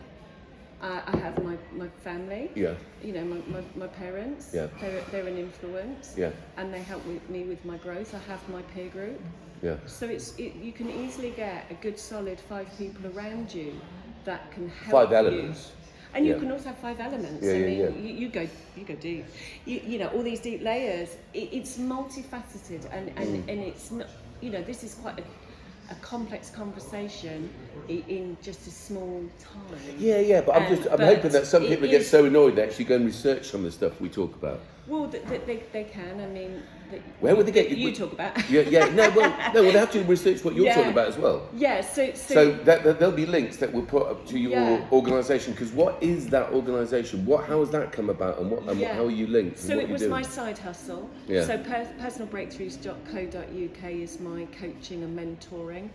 Uh, 0.81 1.01
I 1.07 1.17
have 1.17 1.43
my, 1.43 1.57
my 1.75 1.87
family. 2.03 2.51
Yeah. 2.55 2.75
You 3.03 3.13
know, 3.13 3.23
my, 3.25 3.37
my, 3.59 3.63
my 3.75 3.87
parents. 3.87 4.51
Yeah. 4.53 4.67
They're, 4.79 5.01
they're 5.11 5.27
an 5.27 5.37
influence. 5.37 6.13
Yeah. 6.15 6.29
And 6.57 6.71
they 6.73 6.81
help 6.81 7.03
with 7.05 7.27
me 7.29 7.43
with 7.43 7.63
my 7.65 7.77
growth. 7.77 8.13
I 8.13 8.19
have 8.29 8.47
my 8.49 8.61
peer 8.73 8.89
group. 8.89 9.19
Yeah. 9.63 9.77
So 9.87 10.05
it's 10.05 10.35
it, 10.37 10.53
you 10.55 10.71
can 10.71 10.89
easily 10.89 11.31
get 11.31 11.65
a 11.71 11.73
good 11.75 11.97
solid 11.97 12.39
five 12.39 12.67
people 12.77 13.07
around 13.17 13.51
you 13.53 13.73
that 14.25 14.51
can 14.51 14.69
help 14.69 14.91
Five 14.91 15.09
you. 15.11 15.17
elements. 15.17 15.71
And 16.13 16.25
you 16.25 16.33
Yeah. 16.33 16.39
can 16.39 16.51
also 16.51 16.65
have 16.69 16.77
five 16.77 16.99
elements. 16.99 17.43
Yeah, 17.43 17.53
I 17.53 17.55
yeah, 17.55 17.65
mean, 17.65 17.79
yeah. 17.79 17.89
You, 17.89 18.15
you 18.15 18.29
go 18.29 18.47
you 18.75 18.83
go 18.85 18.95
deep. 18.95 19.25
You, 19.65 19.81
you 19.85 19.97
know 19.99 20.07
all 20.09 20.21
these 20.23 20.39
deep 20.39 20.61
layers. 20.61 21.17
It, 21.33 21.49
it's 21.51 21.77
multifaceted, 21.77 22.85
and 22.91 23.09
and, 23.17 23.43
Mm. 23.43 23.49
and 23.51 23.59
it's 23.61 23.89
not. 23.91 24.07
You 24.41 24.51
know, 24.51 24.61
this 24.61 24.83
is 24.83 24.93
quite 24.95 25.19
a, 25.19 25.23
a 25.89 25.95
complex 25.95 26.49
conversation 26.49 27.49
in, 27.87 28.37
just 28.41 28.67
a 28.67 28.71
small 28.71 29.23
time. 29.39 29.95
Yeah, 29.97 30.19
yeah, 30.19 30.41
but 30.41 30.55
I'm 30.55 30.63
Um, 30.63 30.75
just 30.75 30.89
I'm 30.91 30.99
hoping 30.99 31.31
that 31.31 31.45
some 31.45 31.65
people 31.65 31.87
get 31.87 32.05
so 32.05 32.25
annoyed 32.25 32.55
they 32.55 32.63
actually 32.63 32.85
go 32.85 32.95
and 32.95 33.05
research 33.05 33.45
some 33.47 33.61
of 33.61 33.65
the 33.65 33.71
stuff 33.71 34.01
we 34.01 34.09
talk 34.09 34.35
about. 34.35 34.59
Well, 34.87 35.09
th- 35.09 35.27
th- 35.27 35.41
they, 35.45 35.63
they 35.73 35.83
can. 35.83 36.21
I 36.21 36.27
mean, 36.27 36.63
that 36.91 37.01
Where 37.19 37.35
would 37.35 37.45
they 37.45 37.51
get 37.51 37.69
you- 37.69 37.89
you 37.89 37.93
talk 37.93 38.13
about? 38.13 38.49
Yeah, 38.49 38.61
yeah, 38.61 38.85
no, 38.85 39.09
well, 39.09 39.29
no, 39.53 39.61
well, 39.63 39.71
they 39.73 39.79
have 39.79 39.91
to 39.91 40.01
research 40.05 40.45
what 40.45 40.55
you're 40.55 40.65
Yeah. 40.67 40.75
talking 40.75 40.91
about 40.93 41.09
as 41.09 41.17
well. 41.17 41.45
Yeah. 41.53 41.81
So 41.81 42.13
so, 42.13 42.33
So 42.33 42.51
that, 42.63 42.83
that 42.85 42.97
there'll 42.97 43.13
be 43.13 43.25
links 43.25 43.57
that 43.57 43.73
we'll 43.73 43.85
put 43.85 44.07
up 44.07 44.25
to 44.27 44.39
your 44.39 44.51
Yeah. 44.51 44.85
organisation 44.93 45.51
because 45.51 45.73
what 45.73 46.01
is 46.01 46.27
that 46.29 46.51
organisation? 46.53 47.25
What 47.25 47.45
how 47.45 47.59
has 47.59 47.69
that 47.71 47.91
come 47.91 48.09
about 48.09 48.39
and 48.39 48.49
what 48.49 48.63
and 48.63 48.79
Yeah. 48.79 48.93
how 48.93 49.03
are 49.05 49.11
you 49.11 49.27
linked? 49.27 49.59
So 49.59 49.77
it 49.77 49.89
was 49.89 49.99
doing? 50.01 50.11
my 50.11 50.21
side 50.21 50.57
hustle. 50.57 51.09
Yeah. 51.27 51.45
So 51.45 51.57
per- 51.57 51.91
personalbreakthroughs.co.uk 51.99 53.91
is 53.91 54.19
my 54.21 54.45
coaching 54.59 55.03
and 55.03 55.17
mentoring. 55.19 55.89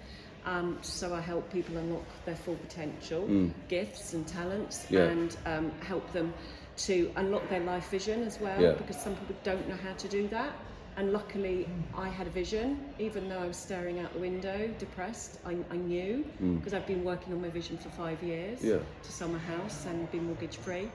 Um, 0.45 0.77
so 0.83 1.15
I 1.15 1.21
help 1.21 1.51
people 1.53 1.77
unlock 1.77 2.03
their 2.25 2.35
full 2.35 2.57
potential, 2.57 3.29
gifts 3.69 4.13
and 4.15 4.27
talents, 4.27 4.87
Mm. 4.91 5.11
And 5.13 5.37
um, 5.47 5.71
help 5.81 6.13
them 6.13 6.35
to 6.79 7.11
unlock 7.17 7.49
their 7.49 7.61
life 7.61 7.91
vision 7.91 8.23
as 8.23 8.41
well. 8.41 8.61
Yeah. 8.61 8.73
Because 8.73 8.97
some 8.97 9.15
people 9.17 9.37
don't 9.45 9.69
know 9.69 9.77
how 9.77 9.93
to 9.95 10.09
do 10.09 10.29
that. 10.29 10.53
And 10.97 11.11
luckily, 11.13 11.67
I 11.97 12.09
had 12.09 12.27
a 12.27 12.31
vision, 12.31 12.79
even 12.99 13.29
though 13.29 13.39
I 13.39 13.47
was 13.47 13.57
staring 13.57 14.01
out 14.01 14.13
the 14.13 14.19
window, 14.19 14.69
depressed. 14.79 15.39
I, 15.47 15.57
I 15.71 15.77
knew 15.77 16.23
because 16.59 16.75
I've 16.75 16.87
been 16.87 17.03
working 17.03 17.33
on 17.33 17.41
my 17.41 17.49
vision 17.49 17.79
for 17.79 17.89
five 17.91 18.23
years 18.23 18.61
Mm. 18.61 18.65
Yeah. 18.65 18.79
to 19.03 19.13
sell 19.13 19.29
my 19.29 19.39
house 19.39 19.87
and 19.87 20.11
be 20.13 20.21
mortgage 20.21 20.59
free. 20.59 20.91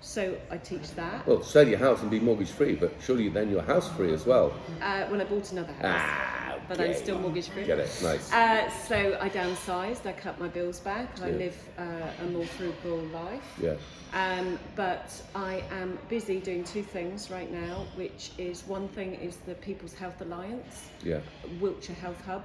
So 0.00 0.36
I 0.50 0.56
teach 0.56 0.90
that. 0.96 1.26
Well, 1.26 1.42
sell 1.42 1.68
your 1.68 1.78
house 1.78 2.00
and 2.02 2.10
be 2.10 2.18
mortgage 2.18 2.50
free, 2.50 2.74
but 2.74 2.92
surely 3.04 3.28
then 3.28 3.50
you're 3.50 3.62
house 3.62 3.88
free 3.90 4.12
as 4.14 4.24
well. 4.26 4.52
Uh, 4.80 5.04
when 5.06 5.20
I 5.20 5.24
bought 5.24 5.52
another 5.52 5.72
house, 5.74 5.84
Ah, 5.84 6.41
but 6.68 6.80
I'm 6.80 6.90
okay. 6.90 6.98
still 7.02 7.18
mortgage 7.18 7.48
free. 7.48 7.64
Get 7.64 7.78
it? 7.78 8.00
Nice. 8.02 8.32
Uh, 8.32 8.70
so 8.88 9.18
I 9.20 9.28
downsized. 9.28 10.06
I 10.06 10.12
cut 10.12 10.38
my 10.40 10.48
bills 10.48 10.80
back. 10.80 11.20
I 11.22 11.28
Yeah. 11.30 11.36
live 11.36 11.68
uh, 11.78 11.82
a 12.22 12.24
more 12.30 12.46
frugal 12.46 12.98
life. 13.12 13.42
yeah. 13.60 13.74
Um, 14.14 14.58
but 14.76 15.10
I 15.34 15.62
am 15.70 15.98
busy 16.10 16.38
doing 16.38 16.64
two 16.64 16.82
things 16.82 17.30
right 17.30 17.50
now, 17.50 17.86
which 17.96 18.32
is 18.36 18.62
one 18.66 18.88
thing 18.88 19.14
is 19.14 19.36
the 19.46 19.54
People's 19.54 19.94
Health 19.94 20.20
Alliance, 20.20 20.88
Yeah. 21.02 21.20
Wiltshire 21.60 21.96
Health 21.96 22.22
Hub, 22.26 22.44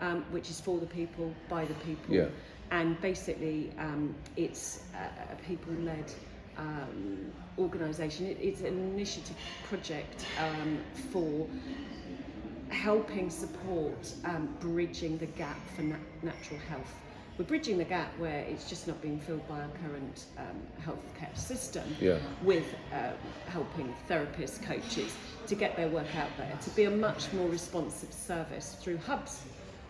um, 0.00 0.24
which 0.30 0.50
is 0.50 0.60
for 0.60 0.78
the 0.78 0.86
people, 0.86 1.32
by 1.48 1.64
the 1.64 1.74
people. 1.74 2.14
Yeah. 2.14 2.26
And 2.70 3.00
basically, 3.00 3.72
um, 3.78 4.14
it's 4.36 4.80
a, 4.94 5.32
a 5.32 5.36
people-led 5.46 6.12
um, 6.58 7.32
organisation. 7.58 8.26
It, 8.26 8.38
it's 8.40 8.60
an 8.60 8.78
initiative 8.94 9.36
project 9.68 10.26
um, 10.38 10.78
for 11.12 11.46
helping 12.70 13.30
support 13.30 14.12
um, 14.24 14.48
bridging 14.60 15.18
the 15.18 15.26
gap 15.26 15.58
for 15.74 15.82
na- 15.82 15.96
natural 16.22 16.58
health. 16.68 16.94
we're 17.38 17.44
bridging 17.44 17.76
the 17.78 17.84
gap 17.84 18.10
where 18.18 18.40
it's 18.48 18.68
just 18.68 18.88
not 18.88 19.00
being 19.02 19.20
filled 19.20 19.46
by 19.48 19.60
our 19.60 19.68
current 19.84 20.24
um, 20.38 20.56
healthcare 20.84 21.36
system 21.36 21.84
Yeah. 22.00 22.18
with 22.42 22.64
uh, 22.94 23.10
helping 23.48 23.94
therapists, 24.08 24.60
coaches 24.62 25.14
to 25.46 25.54
get 25.54 25.76
their 25.76 25.88
work 25.88 26.14
out 26.16 26.30
there, 26.38 26.52
to 26.62 26.70
be 26.70 26.84
a 26.84 26.90
much 26.90 27.32
more 27.34 27.48
responsive 27.48 28.12
service 28.12 28.76
through 28.80 28.96
hubs. 28.98 29.42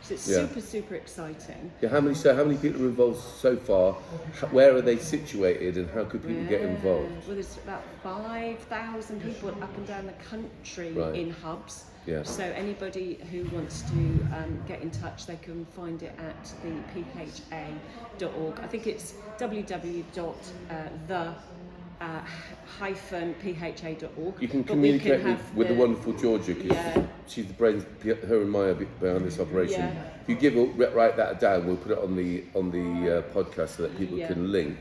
So 0.03 0.15
it's 0.15 0.29
Yeah. 0.29 0.47
super, 0.47 0.61
super 0.61 0.95
exciting. 0.97 1.71
Yeah, 1.81 1.89
how 1.89 2.01
many 2.01 2.15
so 2.15 2.35
how 2.37 2.45
many 2.45 2.59
people 2.59 2.83
are 2.83 2.89
involved 2.89 3.21
so 3.21 3.57
far? 3.57 3.93
Where 4.53 4.75
are 4.77 4.83
they 4.83 4.99
situated, 4.99 5.79
and 5.79 5.89
how 5.91 6.05
could 6.05 6.23
people 6.27 6.45
get 6.45 6.61
involved? 6.61 7.27
Well, 7.27 7.35
there's 7.35 7.57
about 7.59 7.83
5,000 8.03 9.23
people 9.23 9.49
up 9.51 9.77
and 9.77 9.87
down 9.87 10.07
the 10.07 10.13
country 10.31 10.93
Right. 10.93 11.15
in 11.15 11.31
hubs. 11.31 11.85
Yeah. 12.07 12.23
So 12.23 12.45
anybody 12.45 13.19
who 13.31 13.45
wants 13.55 13.83
to 13.83 13.97
um, 13.97 14.63
get 14.69 14.81
in 14.81 14.91
touch, 14.91 15.27
they 15.27 15.37
can 15.37 15.65
find 15.67 16.03
it 16.03 16.15
at 16.19 16.45
the 16.63 17.03
pha.org. 18.19 18.61
I 18.61 18.67
think 18.69 18.87
it's 18.87 19.15
www.the 19.39 21.35
uh, 21.99 22.21
hyphen 22.79 23.35
pha.org. 23.43 24.35
You 24.41 24.49
can 24.49 24.63
But 24.63 24.69
communicate 24.73 25.23
can 25.23 25.33
with, 25.33 25.55
with 25.55 25.69
the, 25.69 25.75
wonderful 25.75 26.13
Georgia 26.13 26.55
because 26.55 26.73
Yeah. 26.73 27.07
she's 27.27 27.47
the 27.47 27.55
brains. 27.55 27.85
Her 28.05 28.43
and 28.43 28.51
Maya 28.51 28.75
behind 28.75 29.25
this 29.25 29.41
operation. 29.41 29.81
Yeah. 29.81 30.11
If 30.23 30.29
you 30.29 30.35
give 30.37 30.79
write 30.95 31.17
that 31.17 31.41
down, 31.41 31.67
we'll 31.67 31.77
put 31.77 31.93
it 31.93 31.99
on 31.99 32.15
the 32.15 32.45
on 32.55 32.71
the 32.71 33.19
uh, 33.19 33.23
podcast 33.33 33.77
so 33.77 33.83
that 33.85 33.97
people 33.99 34.19
Yeah. 34.19 34.29
can 34.29 34.53
link. 34.53 34.77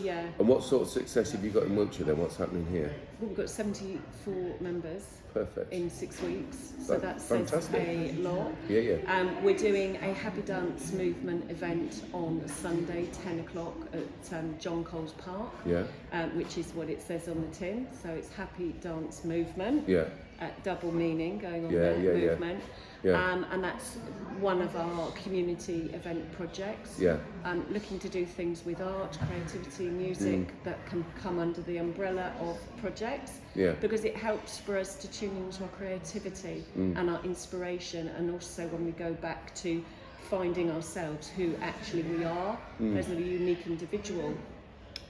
Yeah. 0.00 0.28
And 0.38 0.46
what 0.46 0.62
sort 0.62 0.82
of 0.82 0.88
success 0.88 1.32
have 1.32 1.44
you 1.44 1.50
got 1.50 1.64
in 1.64 1.74
Wiltshire 1.74 2.06
then? 2.06 2.18
What's 2.18 2.36
happening 2.36 2.64
here? 2.70 2.94
Well, 3.18 3.28
we've 3.28 3.36
got 3.36 3.50
74 3.50 4.54
members 4.60 5.19
Perfect. 5.32 5.72
in 5.72 5.88
six 5.90 6.20
weeks, 6.22 6.72
so 6.84 6.98
that's, 6.98 7.24
that 7.26 7.38
fantastic. 7.48 7.80
a 7.84 8.12
lot. 8.20 8.52
Yeah, 8.68 8.80
yeah. 8.80 8.96
Um, 9.18 9.42
we're 9.44 9.56
doing 9.56 9.96
a 9.96 10.12
happy 10.12 10.42
dance 10.42 10.92
movement 10.92 11.50
event 11.50 12.02
on 12.12 12.46
Sunday, 12.48 13.06
10 13.22 13.40
o'clock 13.40 13.74
at 13.92 14.38
um, 14.38 14.56
John 14.58 14.84
Coles 14.84 15.12
Park, 15.12 15.50
Yeah, 15.64 15.84
um, 16.12 16.36
which 16.36 16.58
is 16.58 16.72
what 16.74 16.88
it 16.88 17.00
says 17.00 17.28
on 17.28 17.40
the 17.40 17.54
tin. 17.56 17.86
So 18.02 18.08
it's 18.10 18.32
happy 18.32 18.72
dance 18.80 19.24
movement, 19.24 19.88
yeah, 19.88 20.04
uh, 20.40 20.48
double 20.64 20.92
meaning 20.92 21.38
going 21.38 21.66
on 21.66 21.72
Yeah, 21.72 21.78
there, 21.80 21.98
yeah, 22.00 22.12
yeah. 22.12 22.30
movement. 22.30 22.58
Yeah. 22.60 22.74
Um, 23.04 23.46
and 23.50 23.62
that's 23.64 23.96
one 24.40 24.60
of 24.62 24.74
our 24.76 25.10
community 25.12 25.90
event 25.92 26.30
projects. 26.32 26.98
yeah. 26.98 27.16
Um, 27.44 27.64
looking 27.70 27.98
to 27.98 28.08
do 28.08 28.24
things 28.26 28.64
with 28.64 28.80
art, 28.80 29.18
creativity, 29.26 29.88
music 29.88 30.48
Mm. 30.48 30.64
that 30.64 30.84
can 30.86 31.04
come 31.22 31.38
under 31.38 31.60
the 31.62 31.78
umbrella 31.78 32.32
of 32.40 32.58
projects 32.80 33.40
Yeah. 33.54 33.72
because 33.80 34.04
it 34.04 34.16
helps 34.16 34.58
for 34.58 34.76
us 34.78 34.96
to 34.96 35.08
tune 35.10 35.36
into 35.36 35.62
our 35.64 35.68
creativity 35.70 36.64
Mm. 36.76 36.96
and 36.98 37.10
our 37.10 37.22
inspiration, 37.24 38.08
and 38.16 38.30
also 38.30 38.66
when 38.68 38.84
we 38.84 38.92
go 38.92 39.12
back 39.14 39.54
to 39.56 39.82
finding 40.30 40.70
ourselves, 40.70 41.28
who 41.36 41.54
actually 41.60 42.02
we 42.04 42.24
are 42.24 42.58
Mm. 42.80 42.96
as 42.98 43.08
a 43.10 43.14
unique 43.14 43.66
individual. 43.66 44.32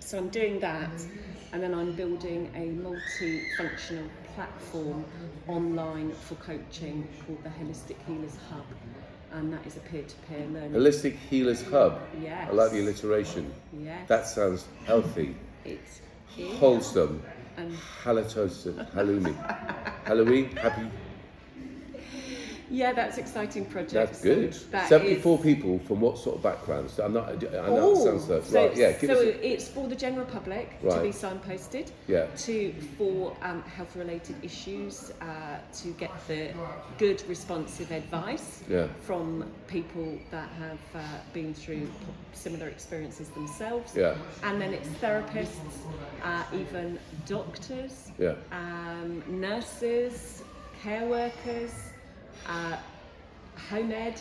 So 0.01 0.19
I'm 0.19 0.29
doing 0.31 0.59
that, 0.61 0.91
and 1.53 1.63
then 1.63 1.73
I'm 1.73 1.93
building 1.93 2.51
a 2.57 2.67
multi-functional 2.83 4.09
platform 4.35 5.05
online 5.47 6.13
for 6.13 6.35
coaching 6.37 7.07
called 7.25 7.45
the 7.45 7.51
Holistic 7.51 7.97
Healers 8.07 8.37
Hub, 8.51 8.65
and 9.33 9.53
that 9.53 9.65
is 9.67 9.77
a 9.77 9.81
peer-to-peer 9.81 10.47
learning. 10.49 10.73
Holistic 10.73 11.17
Healers 11.17 11.63
Hub. 11.69 12.01
Yes. 12.21 12.49
I 12.51 12.53
like 12.53 12.73
the 12.73 12.81
alliteration. 12.81 13.53
Yes. 13.79 14.09
That 14.09 14.27
sounds 14.27 14.67
healthy, 14.85 15.37
it's 15.65 16.01
wholesome, 16.59 17.23
and 17.57 17.73
halitosis, 18.03 18.91
halloumi, 18.93 19.35
Halloween, 20.07 20.57
happy. 20.57 20.91
Yeah, 22.71 22.93
that's 22.93 23.19
exciting 23.19 23.65
project. 23.65 23.93
That's 23.93 24.21
good. 24.23 24.53
that 24.71 24.89
Seventy-four 24.89 25.39
is- 25.39 25.45
people 25.45 25.79
from 25.81 26.01
what 26.01 26.19
sort 26.19 26.37
of 26.37 26.43
backgrounds? 26.43 26.99
I'm 27.01 27.13
not. 27.13 27.29
I 27.29 27.33
know 27.33 27.37
it 27.37 27.53
Oh, 27.69 28.05
sounds 28.05 28.27
so. 28.49 28.59
Right. 28.61 28.77
Yeah. 28.77 28.97
So 28.99 29.13
us. 29.29 29.37
It's 29.43 29.69
for 29.69 29.89
the 29.89 29.97
general 29.97 30.25
public 30.27 30.81
to 30.81 30.87
Right. 30.87 31.03
be 31.03 31.09
signposted. 31.11 31.89
Yeah. 32.07 32.27
To 32.47 32.73
for 32.97 33.37
um, 33.43 33.63
health-related 33.63 34.37
issues, 34.43 35.13
uh, 35.21 35.59
to 35.83 35.89
get 35.93 36.11
the 36.29 36.51
good, 36.99 37.23
responsive 37.29 37.91
advice 37.91 38.63
Yeah. 38.69 38.87
from 39.03 39.45
people 39.67 40.19
that 40.31 40.49
have 40.51 40.79
uh, 40.95 40.99
been 41.33 41.53
through 41.55 41.89
similar 42.33 42.69
experiences 42.69 43.29
themselves. 43.31 43.97
Yeah. 43.97 44.15
And 44.45 44.61
then 44.61 44.73
it's 44.73 44.89
therapists, 45.03 45.75
uh, 46.23 46.45
even 46.55 46.99
doctors, 47.27 48.11
Yeah. 48.19 48.35
um, 48.53 49.23
nurses, 49.29 50.43
care 50.83 51.07
workers, 51.07 51.73
uh, 52.51 52.77
home 53.71 53.93
ed, 53.93 54.21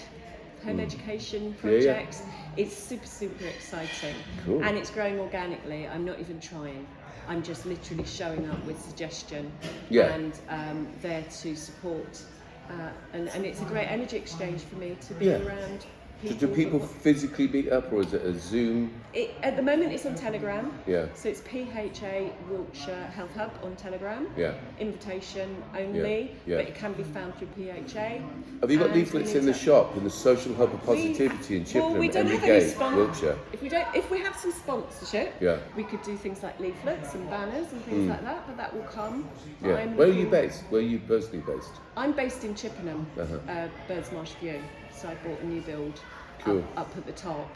home 0.63 0.79
education 0.79 1.55
Mm. 1.61 1.63
Yeah, 1.63 1.71
yeah. 1.71 1.93
projects. 1.93 2.21
It's 2.57 2.75
super, 2.75 3.07
super 3.07 3.45
exciting. 3.45 4.15
Cool. 4.45 4.63
And 4.63 4.77
it's 4.77 4.89
growing 4.91 5.19
organically. 5.19 5.87
I'm 5.87 6.05
not 6.05 6.19
even 6.19 6.39
trying. 6.39 6.85
I'm 7.27 7.43
just 7.43 7.65
literally 7.65 8.05
showing 8.05 8.49
up 8.49 8.63
with 8.65 8.79
suggestion 8.81 9.51
Yeah. 9.89 10.13
and 10.15 10.33
um, 10.49 10.87
there 11.01 11.23
to 11.41 11.55
support. 11.55 12.21
Uh, 12.69 12.89
and, 13.13 13.29
and 13.29 13.45
it's 13.45 13.61
a 13.61 13.65
great 13.65 13.87
energy 13.87 14.17
exchange 14.17 14.61
for 14.61 14.75
me 14.75 14.95
to 15.07 15.13
be 15.15 15.31
around 15.31 15.85
people. 16.21 16.37
do 16.37 16.47
that 16.47 16.55
people 16.55 16.79
physically 16.79 17.47
meet 17.47 17.71
up, 17.71 17.91
or 17.91 18.01
is 18.01 18.13
it 18.13 18.23
a 18.23 18.37
Zoom? 18.39 18.93
it, 19.13 19.31
at 19.41 19.55
the 19.55 19.61
moment, 19.61 19.91
it's 19.91 20.05
on 20.05 20.13
Telegram. 20.15 20.71
Yeah. 20.85 21.07
So 21.15 21.29
it's 21.29 21.41
PHA 21.41 22.29
Wiltshire 22.49 23.05
Health 23.07 23.35
Hub 23.35 23.51
on 23.63 23.75
Telegram. 23.75 24.27
Yeah. 24.37 24.53
Invitation 24.79 25.63
only, 25.75 26.21
Yeah, 26.45 26.55
yeah. 26.55 26.57
but 26.57 26.67
it 26.67 26.75
can 26.75 26.93
be 26.93 27.01
found 27.03 27.33
through 27.35 27.47
PHA. 27.57 28.21
Have 28.61 28.69
you 28.69 28.77
got 28.77 28.93
leaflets 28.93 29.33
in 29.33 29.45
the 29.47 29.53
shop 29.53 29.97
in 29.97 30.03
the 30.03 30.09
social 30.11 30.53
hub 30.53 30.73
of 30.73 30.87
We- 30.87 30.95
positivity 31.13 31.55
in 31.57 31.63
well, 31.63 31.71
Chippenham, 31.71 31.97
we 31.99 32.07
don't 32.09 32.27
have 32.27 32.43
any 32.43 32.65
spon- 32.69 32.95
Wiltshire? 32.97 33.37
If 33.51 33.61
we 33.63 33.69
don't, 33.69 33.87
if 33.95 34.11
we 34.11 34.19
have 34.19 34.35
some 34.35 34.51
sponsorship, 34.51 35.33
Yeah. 35.41 35.57
we 35.75 35.83
could 35.83 36.03
do 36.03 36.15
things 36.15 36.43
like 36.43 36.59
leaflets 36.59 37.15
and 37.15 37.27
banners 37.29 37.71
and 37.71 37.83
things 37.85 38.09
like 38.09 38.23
that. 38.23 38.45
But 38.45 38.57
that 38.57 38.73
will 38.75 38.83
come. 38.83 39.27
Yeah. 39.63 39.75
I'm 39.75 39.97
Where 39.97 40.07
are 40.07 40.11
you 40.11 40.27
based? 40.27 40.63
Where 40.69 40.81
are 40.81 40.83
you 40.83 40.99
personally 40.99 41.43
based? 41.47 41.71
I'm 41.97 42.11
based 42.11 42.43
in 42.43 42.53
Chippenham, 42.53 43.07
Uh-huh. 43.19 43.51
uh, 43.51 43.67
Birdsmarsh 43.87 44.35
View. 44.39 44.61
So 44.99 45.07
I 45.07 45.15
bought 45.25 45.39
a 45.39 45.45
new 45.45 45.61
build 45.61 45.99
Cool. 46.43 46.59
up, 46.75 46.89
up 46.89 46.97
at 46.97 47.05
the 47.05 47.13
top. 47.13 47.47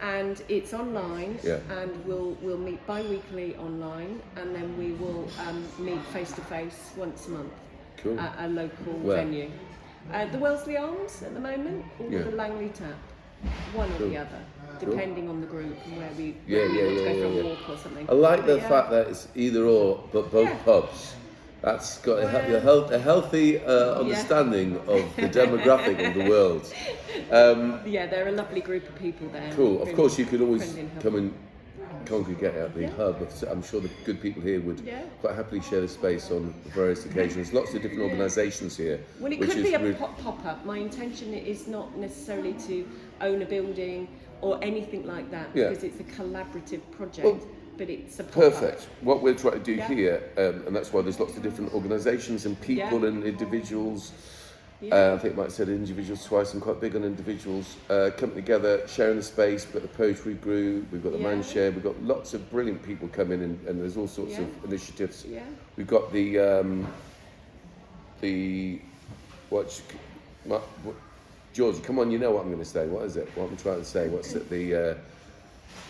And 0.00 0.40
it's 0.48 0.72
online, 0.74 1.38
Yeah. 1.44 1.58
and 1.70 1.90
we'll 2.04 2.36
we'll 2.42 2.58
meet 2.58 2.84
bi-weekly 2.86 3.56
online, 3.56 4.20
and 4.36 4.54
then 4.54 4.76
we 4.78 4.92
will 4.92 5.28
um, 5.46 5.64
meet 5.78 6.00
face 6.14 6.32
to 6.32 6.40
face 6.42 6.90
once 6.96 7.26
a 7.28 7.30
month 7.30 7.52
Cool. 7.96 8.18
at 8.18 8.32
a 8.38 8.48
local 8.48 8.92
Where? 8.94 9.16
venue. 9.16 9.50
Uh, 10.12 10.26
the 10.26 10.38
Wellesley 10.38 10.76
Arms 10.76 11.22
at 11.22 11.34
the 11.34 11.40
moment, 11.40 11.84
or 11.98 12.06
Yeah. 12.10 12.22
the 12.22 12.30
Langley 12.32 12.68
Tap, 12.70 12.96
one 13.74 13.90
or 13.92 13.98
the 14.08 14.16
other, 14.16 14.42
Cool. 14.80 14.90
depending 14.90 15.28
on 15.28 15.40
the 15.40 15.46
group 15.48 15.76
and 15.86 15.96
where 15.98 16.10
we, 16.16 16.36
Yeah, 16.46 16.58
where 16.60 16.68
we 16.70 16.76
yeah, 16.78 16.82
yeah, 16.84 17.12
go 17.12 17.20
for 17.20 17.26
a 17.26 17.30
yeah. 17.34 17.42
walk 17.42 17.68
or 17.70 17.76
something. 17.76 18.06
I 18.08 18.12
like 18.14 18.40
the 18.46 18.54
But 18.54 18.62
yeah. 18.62 18.68
fact 18.68 18.90
that 18.90 19.06
it's 19.08 19.28
either 19.36 19.64
or, 19.64 20.04
but 20.12 20.30
both 20.30 20.48
Yeah. 20.48 20.56
pubs. 20.64 21.14
That's 21.60 21.98
got 21.98 22.18
a, 22.20 22.56
a, 22.56 22.60
health, 22.60 22.92
a 22.92 22.98
healthy 23.00 23.58
uh, 23.58 23.94
understanding 24.00 24.76
of 24.86 25.14
the 25.16 25.22
demographic 25.40 26.06
of 26.06 26.14
the 26.14 26.28
world. 26.28 26.72
Um, 27.32 27.80
Yeah, 27.84 28.06
they're 28.06 28.28
a 28.28 28.32
lovely 28.32 28.60
group 28.60 28.88
of 28.88 28.94
people 28.96 29.28
there. 29.28 29.52
cool. 29.54 29.82
Of 29.82 29.92
course, 29.96 30.18
you 30.18 30.24
could 30.24 30.40
always 30.40 30.78
come 31.00 31.16
and 31.16 31.34
congregate 32.06 32.54
at 32.54 32.74
the 32.74 32.82
Yeah. 32.82 32.90
hub. 32.90 33.28
I'm 33.50 33.62
sure 33.62 33.80
the 33.80 33.90
good 34.04 34.20
people 34.22 34.40
here 34.40 34.60
would 34.60 34.80
Yeah. 34.80 35.02
quite 35.20 35.34
happily 35.34 35.60
share 35.60 35.80
the 35.80 35.88
space 35.88 36.30
on 36.30 36.54
various 36.74 37.04
occasions. 37.04 37.52
Lots 37.52 37.74
of 37.74 37.82
different 37.82 38.02
organisations 38.04 38.76
here. 38.76 39.00
Well, 39.20 39.32
it 39.32 39.40
could 39.42 39.62
be 39.62 39.74
a 39.74 39.78
really- 39.78 39.94
pop 39.94 40.44
up. 40.46 40.64
My 40.64 40.78
intention 40.78 41.34
is 41.34 41.66
not 41.66 41.96
necessarily 41.98 42.54
to 42.68 42.86
own 43.20 43.42
a 43.42 43.46
building 43.46 44.06
or 44.40 44.58
anything 44.62 45.04
like 45.06 45.28
that 45.32 45.48
Yeah. 45.54 45.68
because 45.70 45.82
it's 45.82 45.98
a 46.00 46.04
collaborative 46.04 46.80
project, 46.92 47.24
Well, 47.26 47.40
but 47.78 47.88
it's 47.88 48.18
a 48.18 48.24
pop 48.24 48.36
up. 48.36 48.52
Perfect. 48.52 48.88
What 49.00 49.22
we're 49.22 49.34
trying 49.34 49.54
to 49.54 49.60
do 49.60 49.74
Yeah. 49.74 49.88
here, 49.88 50.22
um, 50.36 50.66
and 50.66 50.76
that's 50.76 50.92
why 50.92 51.00
there's 51.02 51.20
lots 51.20 51.36
of 51.36 51.42
different 51.42 51.72
organisations 51.72 52.44
and 52.44 52.60
people 52.60 53.00
Yeah. 53.00 53.08
and 53.08 53.24
individuals. 53.24 54.12
Yeah. 54.80 54.94
Uh, 54.94 55.14
I 55.16 55.18
think 55.18 55.34
have 55.44 55.52
said 55.52 55.68
individuals 55.68 56.24
twice. 56.24 56.54
I'm 56.54 56.60
quite 56.60 56.80
big 56.80 56.94
on 56.94 57.02
individuals 57.02 57.76
uh, 57.90 58.10
coming 58.16 58.36
together, 58.36 58.86
sharing 58.86 59.16
the 59.16 59.22
space. 59.24 59.64
We've 59.64 59.82
the 59.82 59.88
poetry 59.88 60.34
group, 60.34 60.92
we've 60.92 61.02
got 61.02 61.12
the 61.12 61.18
man 61.18 61.42
share, 61.42 61.72
we've 61.72 61.82
got 61.82 62.00
lots 62.02 62.32
of 62.34 62.48
brilliant 62.50 62.82
people 62.84 63.08
coming 63.08 63.42
in, 63.42 63.58
and 63.66 63.80
there's 63.80 63.96
all 63.96 64.06
sorts 64.06 64.38
of 64.38 64.46
initiatives. 64.64 65.24
Yeah. 65.28 65.42
We've 65.76 65.86
got 65.86 66.12
the 66.12 66.38
um, 66.38 66.86
the 68.20 68.80
what, 69.50 69.80
what, 70.44 70.62
what 70.84 70.94
George, 71.52 71.82
come 71.82 71.98
on, 71.98 72.10
you 72.10 72.18
know 72.18 72.30
what 72.30 72.42
I'm 72.42 72.48
going 72.52 72.62
to 72.62 72.64
say. 72.64 72.86
What 72.86 73.04
is 73.04 73.16
it? 73.16 73.28
What 73.34 73.50
I'm 73.50 73.56
trying 73.56 73.78
to 73.78 73.84
say? 73.84 74.08
What's 74.08 74.34
it? 74.34 74.48
The 74.48 74.74
uh, 74.74 74.94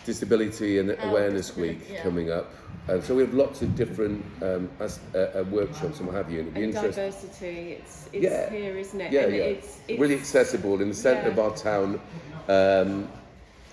Disability 0.05 0.79
and 0.79 0.97
Awareness 1.01 1.49
disability, 1.49 1.79
Week 1.79 1.89
yeah. 1.93 2.03
coming 2.03 2.31
up. 2.31 2.53
Um, 2.89 3.03
so 3.03 3.15
we 3.15 3.23
have 3.23 3.35
lots 3.35 3.61
of 3.61 3.77
different 3.77 4.25
um, 4.43 4.71
as, 4.81 4.99
uh, 5.15 5.19
uh, 5.19 5.45
workshops 5.51 5.99
and 5.99 6.07
what 6.07 6.17
have 6.17 6.31
you. 6.31 6.41
And 6.41 6.57
And 6.57 6.73
diversity, 6.73 7.73
it's, 7.73 8.09
it's 8.13 8.25
Yeah. 8.25 8.49
here, 8.51 8.77
isn't 8.79 9.01
it? 9.01 9.13
Yeah, 9.13 9.25
and 9.25 9.37
yeah. 9.37 9.43
It's, 9.43 9.79
it's, 9.89 10.01
really 10.01 10.15
accessible 10.15 10.81
in 10.81 10.89
the 10.89 10.95
centre 10.95 11.29
of 11.29 11.39
our 11.39 11.55
town 11.55 12.01
um, 12.49 13.07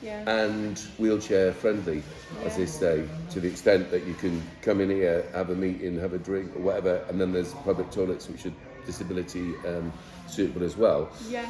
Yeah. 0.02 0.30
and 0.30 0.78
wheelchair 0.98 1.54
friendly, 1.54 2.04
as 2.44 2.58
they 2.58 2.66
say, 2.66 3.06
to 3.32 3.40
the 3.40 3.48
extent 3.48 3.90
that 3.92 4.06
you 4.06 4.14
can 4.16 4.42
come 4.62 4.82
in 4.82 4.90
here, 4.90 5.24
have 5.34 5.50
a 5.50 5.56
meeting, 5.56 5.98
have 6.00 6.14
a 6.14 6.18
drink 6.20 6.54
or 6.56 6.60
whatever, 6.60 7.06
and 7.08 7.20
then 7.20 7.32
there's 7.32 7.54
public 7.54 7.90
toilets 7.92 8.28
which 8.28 8.46
are 8.46 8.54
disability 8.86 9.54
um, 9.66 9.94
suitable 10.28 10.64
as 10.66 10.76
well. 10.76 11.10
yeah. 11.30 11.50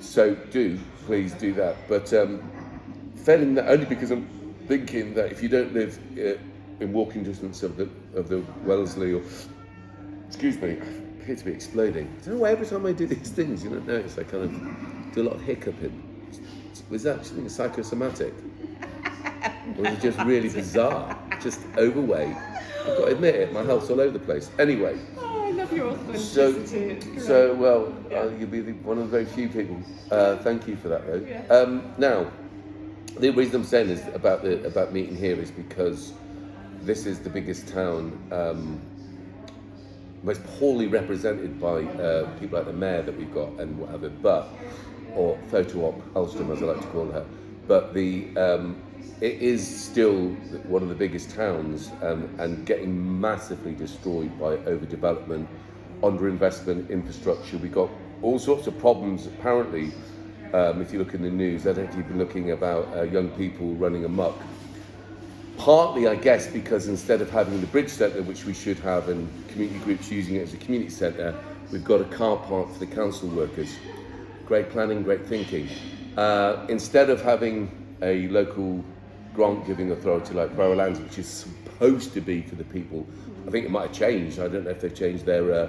So 0.00 0.34
do 0.34 0.80
please 1.06 1.32
do 1.34 1.52
that. 1.54 1.76
But 1.88 2.12
um, 3.26 3.42
in 3.42 3.54
that 3.54 3.68
only 3.68 3.84
because 3.86 4.10
I'm 4.10 4.28
thinking 4.68 5.14
that 5.14 5.30
if 5.32 5.42
you 5.42 5.48
don't 5.48 5.72
live 5.74 5.98
uh, 6.18 6.38
in 6.82 6.92
walking 6.92 7.22
distance 7.22 7.62
of 7.62 7.76
the 7.76 7.88
of 8.14 8.28
the 8.28 8.42
Wellesley 8.64 9.12
or 9.12 9.22
excuse 10.26 10.56
me, 10.60 10.70
I 10.70 11.22
appear 11.22 11.36
to 11.36 11.44
be 11.44 11.52
exploding. 11.52 12.06
I 12.20 12.24
don't 12.24 12.34
know 12.34 12.40
why 12.40 12.50
every 12.50 12.66
time 12.66 12.86
I 12.86 12.92
do 12.92 13.06
these 13.06 13.30
things, 13.30 13.62
you 13.62 13.70
don't 13.70 13.86
notice 13.86 14.18
I 14.18 14.24
kind 14.24 14.44
of 14.44 15.14
do 15.14 15.22
a 15.22 15.24
lot 15.24 15.34
of 15.36 15.42
hiccuping. 15.42 16.08
Was 16.90 17.02
that 17.04 17.24
something 17.24 17.48
psychosomatic? 17.48 18.34
or 19.78 19.84
was 19.84 19.92
it 19.92 20.00
just 20.00 20.18
really 20.20 20.48
bizarre? 20.60 21.16
Just 21.42 21.60
overweight. 21.76 22.36
I've 22.80 22.86
got 22.86 22.96
to 22.96 23.12
admit 23.12 23.34
it, 23.36 23.52
my 23.52 23.62
health's 23.62 23.90
all 23.90 24.00
over 24.00 24.10
the 24.18 24.24
place. 24.24 24.50
Anyway, 24.58 24.98
Oh, 25.18 25.44
I 25.46 25.50
love 25.52 25.72
your 25.72 25.92
so, 26.16 26.50
authenticity. 26.50 26.94
Great. 27.10 27.20
so 27.22 27.54
well, 27.54 27.92
Yeah. 28.10 28.20
uh, 28.20 28.28
you'll 28.38 28.48
be 28.48 28.60
the, 28.60 28.72
one 28.72 28.98
of 28.98 29.04
the 29.04 29.10
very 29.10 29.24
few 29.24 29.48
people. 29.48 29.80
Uh, 30.10 30.36
thank 30.38 30.66
you 30.66 30.76
for 30.76 30.88
that, 30.88 31.06
though. 31.06 31.24
Yeah. 31.28 31.42
Um, 31.54 31.92
now, 31.98 32.26
the 33.18 33.30
reason 33.30 33.56
I'm 33.56 33.64
saying 33.64 33.88
this 33.88 34.06
about 34.14 34.42
the 34.42 34.64
about 34.64 34.92
meeting 34.92 35.16
here 35.16 35.36
is 35.36 35.50
because 35.50 36.12
this 36.82 37.06
is 37.06 37.20
the 37.20 37.30
biggest 37.30 37.68
town, 37.68 38.18
um, 38.32 38.80
most 40.22 40.42
poorly 40.58 40.86
represented 40.86 41.60
by 41.60 41.84
uh, 41.84 42.28
people 42.38 42.58
like 42.58 42.66
the 42.66 42.72
mayor 42.72 43.02
that 43.02 43.16
we've 43.16 43.32
got 43.32 43.48
and 43.60 43.78
whatever, 43.78 44.08
but 44.08 44.48
or 45.14 45.38
photo 45.50 45.88
op 45.88 46.14
Alstrom 46.14 46.50
as 46.52 46.62
I 46.62 46.66
like 46.66 46.80
to 46.80 46.86
call 46.88 47.10
her. 47.10 47.24
But 47.68 47.94
the 47.94 48.36
um, 48.36 48.82
it 49.20 49.40
is 49.40 49.64
still 49.64 50.30
one 50.64 50.82
of 50.82 50.88
the 50.88 50.94
biggest 50.94 51.30
towns 51.30 51.90
um, 52.02 52.28
and 52.38 52.66
getting 52.66 53.20
massively 53.20 53.72
destroyed 53.72 54.36
by 54.38 54.56
overdevelopment, 54.56 55.46
underinvestment, 56.02 56.90
infrastructure. 56.90 57.56
We've 57.58 57.72
got 57.72 57.90
all 58.22 58.38
sorts 58.38 58.66
of 58.66 58.78
problems 58.78 59.26
apparently. 59.26 59.92
Um, 60.52 60.82
if 60.82 60.92
you 60.92 60.98
look 60.98 61.14
in 61.14 61.22
the 61.22 61.30
news, 61.30 61.66
I 61.66 61.72
don't 61.72 61.88
if 61.88 61.96
you've 61.96 62.08
been 62.08 62.18
looking 62.18 62.50
about 62.50 62.88
uh, 62.94 63.02
young 63.02 63.30
people 63.30 63.74
running 63.74 64.04
amok 64.04 64.36
partly, 65.62 66.08
I 66.08 66.16
guess, 66.16 66.48
because 66.48 66.88
instead 66.88 67.20
of 67.20 67.30
having 67.30 67.60
the 67.60 67.68
bridge 67.68 67.88
centre, 67.88 68.20
which 68.22 68.44
we 68.44 68.52
should 68.52 68.78
have, 68.80 69.08
and 69.08 69.28
community 69.48 69.78
groups 69.80 70.10
using 70.10 70.34
it 70.34 70.40
as 70.40 70.54
a 70.54 70.56
community 70.56 70.90
centre, 70.90 71.38
we've 71.70 71.84
got 71.84 72.00
a 72.00 72.04
car 72.04 72.36
park 72.36 72.72
for 72.72 72.78
the 72.80 72.86
council 72.86 73.28
workers. 73.28 73.76
Great 74.44 74.70
planning, 74.70 75.04
great 75.04 75.24
thinking. 75.24 75.68
Uh, 76.16 76.66
instead 76.68 77.10
of 77.10 77.22
having 77.22 77.70
a 78.02 78.26
local 78.28 78.84
grant 79.34 79.64
giving 79.64 79.92
authority 79.92 80.34
like 80.34 80.54
Borough 80.56 80.74
Lands, 80.74 80.98
which 80.98 81.18
is 81.18 81.28
supposed 81.28 82.12
to 82.14 82.20
be 82.20 82.42
for 82.42 82.56
the 82.56 82.64
people, 82.64 83.06
I 83.46 83.50
think 83.50 83.64
it 83.64 83.70
might 83.70 83.86
have 83.86 83.92
changed. 83.92 84.40
I 84.40 84.48
don't 84.48 84.64
know 84.64 84.70
if 84.70 84.80
they've 84.80 84.94
changed 84.94 85.24
their 85.24 85.52
uh, 85.52 85.68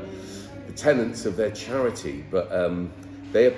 the 0.66 0.74
tenets 0.74 1.28
of 1.28 1.36
their 1.36 1.52
charity, 1.52 2.26
but 2.32 2.52
um, 2.52 2.92
they 3.34 3.56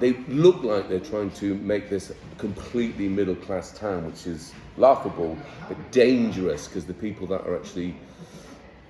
they 0.00 0.12
look 0.28 0.62
like 0.64 0.88
they're 0.88 0.98
trying 0.98 1.30
to 1.32 1.54
make 1.56 1.88
this 1.88 2.12
completely 2.38 3.08
middle 3.08 3.36
class 3.36 3.78
town, 3.78 4.06
which 4.06 4.26
is 4.26 4.52
laughable 4.76 5.36
but 5.68 5.92
dangerous 5.92 6.66
because 6.66 6.86
the 6.86 6.94
people 6.94 7.26
that 7.26 7.42
are 7.42 7.56
actually 7.56 7.94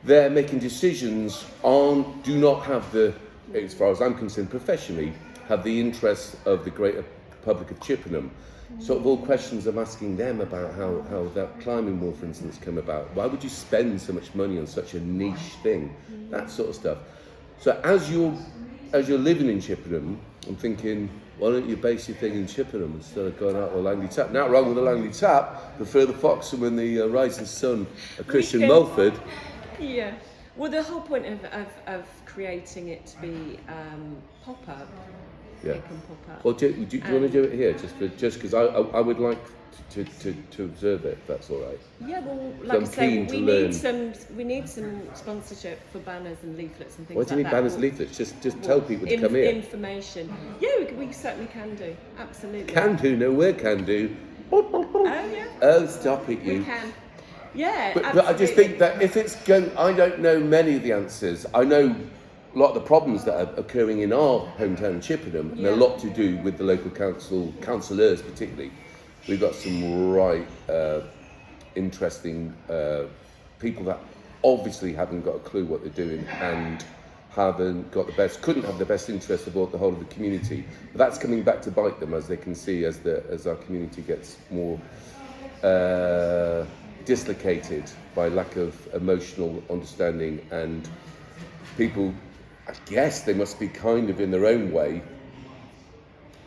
there 0.05 0.31
making 0.31 0.59
decisions 0.59 1.45
aren't 1.62 2.23
do 2.23 2.38
not 2.38 2.64
have 2.64 2.90
the, 2.93 3.12
as 3.55 3.75
far 3.75 3.90
as 3.90 4.01
I'm 4.01 4.14
concerned, 4.14 4.51
professionally, 4.51 5.12
have 5.49 5.62
the 5.62 5.81
interests 5.81 6.37
of 6.47 6.64
the 6.64 6.71
greater 6.71 7.05
public 7.45 7.71
of 7.71 7.81
Chippenham. 7.81 8.31
Sort 8.79 9.01
of 9.01 9.07
all 9.07 9.19
questions 9.19 9.66
I'm 9.66 9.79
asking 9.79 10.16
them 10.16 10.40
about 10.40 10.75
how, 10.75 11.03
how 11.11 11.25
that 11.35 11.61
climbing 11.61 12.01
wall, 12.01 12.12
for 12.12 12.25
instance, 12.25 12.57
come 12.62 12.79
about. 12.79 13.12
Why 13.14 13.27
would 13.27 13.43
you 13.43 13.51
spend 13.51 14.01
so 14.01 14.12
much 14.12 14.33
money 14.35 14.59
on 14.59 14.66
such 14.66 14.95
a 14.95 15.01
niche 15.01 15.57
thing? 15.62 15.95
That 16.31 16.49
sort 16.49 16.69
of 16.69 16.77
stuff. 16.77 16.99
So 17.59 17.79
as 17.83 18.11
you're 18.11 18.38
as 18.92 19.09
you're 19.09 19.18
living 19.18 19.48
in 19.48 19.61
Chippenham, 19.61 20.20
I'm 20.48 20.57
thinking, 20.57 21.09
why 21.38 21.50
don't 21.50 21.68
you 21.68 21.76
base 21.76 22.09
your 22.09 22.16
thing 22.18 22.35
in 22.35 22.46
Chippenham 22.46 22.94
instead 22.96 23.26
of 23.26 23.38
going 23.38 23.57
out 23.57 23.72
to 23.72 23.79
Langley 23.79 24.09
Tap? 24.09 24.31
Not 24.31 24.50
wrong 24.50 24.66
with 24.66 24.76
the 24.76 24.83
Langley 24.83 25.12
Tap, 25.12 25.76
prefer 25.76 26.07
the 26.07 26.12
Foxham 26.12 26.64
and 26.64 26.79
the 26.79 27.03
uh, 27.03 27.07
Rising 27.07 27.46
Sun 27.46 27.87
Christian 28.26 28.62
Malford. 28.62 29.18
Yeah. 29.79 30.14
Well, 30.57 30.70
the 30.70 30.83
whole 30.83 31.00
point 31.00 31.26
of, 31.26 31.44
of, 31.46 31.66
of 31.87 32.05
creating 32.26 32.88
it 32.88 33.07
to 33.07 33.20
be 33.20 33.59
um, 33.68 34.16
pop 34.44 34.68
up, 34.68 34.88
Yeah. 35.64 35.72
it 35.72 35.87
can 35.87 36.00
pop 36.03 36.37
up. 36.37 36.44
Well, 36.44 36.55
do, 36.55 36.72
do, 36.72 36.85
do 36.85 36.96
you 36.98 37.20
want 37.20 37.33
to 37.33 37.42
do 37.42 37.42
it 37.44 37.55
here, 37.55 37.72
just 37.72 37.94
for, 37.96 38.09
just 38.09 38.37
because 38.38 38.53
I, 38.55 38.64
I, 38.64 38.81
I 38.98 39.00
would 39.00 39.18
like 39.18 39.38
to, 39.91 40.05
to, 40.05 40.33
to 40.53 40.65
observe 40.65 41.05
it, 41.05 41.19
that's 41.27 41.51
all 41.51 41.59
right. 41.61 41.79
yeah, 42.07 42.21
well, 42.21 42.53
like 42.63 42.83
I 42.83 42.85
say, 42.85 43.23
we 43.25 43.41
need 43.41 43.75
some 43.75 44.13
we 44.37 44.45
need 44.45 44.69
some 44.69 45.03
sponsorship 45.15 45.81
for 45.93 45.99
banners 46.01 46.39
and 46.43 46.57
leaflets 46.57 46.99
and 46.99 47.07
things 47.09 47.17
Why 47.19 47.25
do 47.25 47.31
you 47.31 47.37
like 47.37 47.37
need 47.39 47.45
that. 47.47 47.53
banners 47.53 47.75
and 47.75 47.83
Well, 47.83 47.91
leaflets? 47.91 48.17
Just, 48.17 48.41
just 48.41 48.57
well, 48.59 48.67
tell 48.67 48.81
people 48.81 49.07
to 49.07 49.13
inf- 49.15 49.23
come 49.23 49.35
here. 49.35 49.45
Information. 49.51 50.33
Yeah, 50.61 50.69
we, 50.79 51.07
we 51.07 51.13
certainly 51.13 51.49
can 51.49 51.75
do. 51.75 51.97
Absolutely. 52.19 52.73
Can 52.73 52.97
do, 52.97 53.17
no, 53.17 53.33
where 53.33 53.53
can 53.53 53.85
do. 53.85 54.15
Oh 54.53 55.31
yeah, 55.33 55.47
Oh, 55.63 55.87
stop 55.87 56.29
it, 56.29 56.43
we 56.45 56.55
you. 56.57 56.65
can. 56.65 56.93
Yeah. 57.55 57.93
But, 57.95 58.15
but 58.15 58.27
I 58.27 58.33
just 58.33 58.55
think 58.55 58.79
that 58.79 59.03
if 59.03 59.17
it's 59.17 59.37
going, 59.45 59.77
I 59.77 59.93
don't 59.93 60.21
know 60.21 60.39
many 60.39 60.77
of 60.77 60.83
the 60.83 60.93
answers. 60.93 61.47
I 61.55 61.65
know 61.65 61.95
a 62.55 62.59
lot 62.59 62.69
of 62.69 62.75
the 62.75 62.81
problems 62.81 63.25
that 63.25 63.35
are 63.35 63.55
occurring 63.57 64.01
in 64.01 64.13
our 64.13 64.41
hometown 64.59 65.01
Chippenham, 65.03 65.53
and 65.53 65.67
a 65.67 65.75
lot 65.77 65.99
to 66.01 66.11
do 66.11 66.37
with 66.39 66.59
the 66.59 66.65
local 66.65 66.91
council, 66.91 67.53
councillors 67.61 68.23
particularly. 68.23 68.73
We've 69.29 69.41
got 69.41 69.55
some 69.55 70.13
right 70.13 70.47
uh, 70.69 71.01
interesting 71.75 72.55
uh, 72.69 73.05
people 73.59 73.85
that 73.85 73.99
obviously 74.43 74.93
haven't 74.93 75.23
got 75.23 75.37
a 75.37 75.41
clue 75.41 75.65
what 75.65 75.83
they're 75.83 76.07
doing 76.07 76.27
and 76.41 76.85
haven't 77.31 77.93
got 77.93 78.07
the 78.07 78.13
best, 78.15 78.43
couldn't 78.43 78.65
have 78.65 78.79
the 78.79 78.85
best 78.85 79.09
interest 79.09 79.47
of 79.47 79.57
all, 79.57 79.67
the 79.67 79.79
whole 79.79 79.93
of 79.93 79.99
the 79.99 80.05
community. 80.07 80.65
But 80.93 80.99
that's 80.99 81.19
coming 81.19 81.43
back 81.43 81.63
to 81.63 81.71
bite 81.71 82.01
them 82.01 82.15
as 82.15 82.27
they 82.27 82.37
can 82.37 82.55
see 82.55 82.85
as 82.85 82.99
the 83.01 83.25
as 83.31 83.47
our 83.47 83.57
community 83.57 84.03
gets 84.03 84.39
more 84.51 84.81
uh, 85.63 86.65
dislocated 87.05 87.85
by 88.15 88.29
lack 88.29 88.57
of 88.57 88.75
emotional 88.95 89.63
understanding 89.71 90.45
and 90.51 90.89
people 91.77 92.13
I 92.69 92.73
guess 92.87 93.23
they 93.23 93.35
must 93.35 93.59
be 93.59 93.69
kind 93.69 94.11
of 94.11 94.21
in 94.21 94.31
their 94.31 94.47
own 94.47 94.71
way 94.73 95.03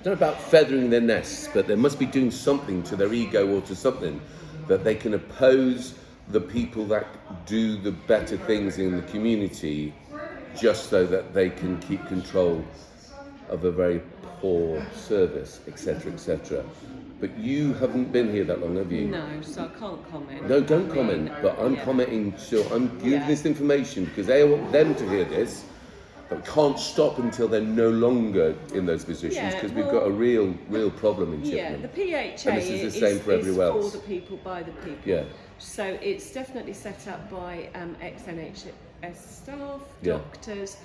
Know 0.05 0.11
about 0.11 0.41
feathering 0.41 0.89
their 0.89 0.99
nests 1.01 1.49
but 1.53 1.65
they 1.67 1.75
must 1.75 1.97
be 1.97 2.05
doing 2.05 2.29
something 2.29 2.83
to 2.83 2.95
their 2.97 3.13
ego 3.13 3.47
or 3.55 3.61
to 3.61 3.75
something 3.75 4.19
that 4.67 4.83
they 4.83 4.95
can 4.95 5.13
oppose 5.13 5.95
the 6.29 6.41
people 6.41 6.85
that 6.87 7.07
do 7.45 7.77
the 7.77 7.91
better 7.91 8.35
things 8.37 8.77
in 8.79 8.97
the 8.97 9.01
community 9.03 9.93
just 10.57 10.89
so 10.89 11.05
that 11.05 11.33
they 11.33 11.49
can 11.49 11.79
keep 11.79 12.05
control 12.07 12.63
of 13.49 13.63
a 13.63 13.71
very 13.71 14.01
poor 14.41 14.85
service 14.93 15.61
etc 15.67 16.11
etc 16.11 16.63
but 17.21 17.37
you 17.37 17.73
haven't 17.75 18.11
been 18.11 18.29
here 18.29 18.43
that 18.43 18.59
long 18.59 18.75
have 18.75 18.91
you 18.91 19.07
No, 19.07 19.25
so 19.41 19.63
I 19.63 19.79
can't 19.79 20.11
comment. 20.11 20.49
no, 20.49 20.59
don't 20.59 20.91
I 20.91 20.93
comment. 20.93 21.31
But 21.41 21.57
I'm 21.57 21.75
yeah. 21.75 21.85
commenting. 21.85 22.33
So 22.37 22.63
I'm 22.73 22.89
giving 22.99 23.21
Yeah. 23.21 23.27
this 23.27 23.45
information 23.45 24.03
because 24.03 24.27
they 24.27 24.43
want 24.43 24.69
them 24.73 24.93
to 24.95 25.07
hear 25.07 25.23
this, 25.23 25.63
but 26.33 26.45
can't 26.45 26.79
stop 26.79 27.19
until 27.19 27.47
they're 27.47 27.61
no 27.61 27.89
longer 27.89 28.55
in 28.73 28.85
those 28.85 29.05
positions 29.05 29.35
Yeah, 29.35 29.53
because 29.53 29.71
we've 29.71 29.89
got 29.89 30.07
a 30.07 30.11
real, 30.11 30.55
real 30.69 30.89
problem 30.91 31.33
in 31.33 31.43
Chippenham. 31.43 31.81
Yeah, 31.81 31.87
the 31.87 32.37
PHA 32.37 32.49
And 32.49 32.57
this 32.57 32.69
is 32.69 32.93
the 32.93 32.99
same 32.99 33.19
for 33.19 33.33
is 33.33 33.39
everywhere 33.39 33.71
for 33.71 33.89
the 33.89 33.99
people 33.99 34.37
by 34.37 34.63
the 34.63 34.71
people. 34.71 35.01
Yeah. 35.05 35.23
So 35.59 35.97
it's 36.01 36.33
definitely 36.33 36.73
set 36.73 37.07
up 37.07 37.29
by 37.29 37.69
um, 37.75 37.95
ex-NHS 38.01 39.15
staff, 39.15 39.81
Yeah. 40.01 40.13
doctors, 40.13 40.77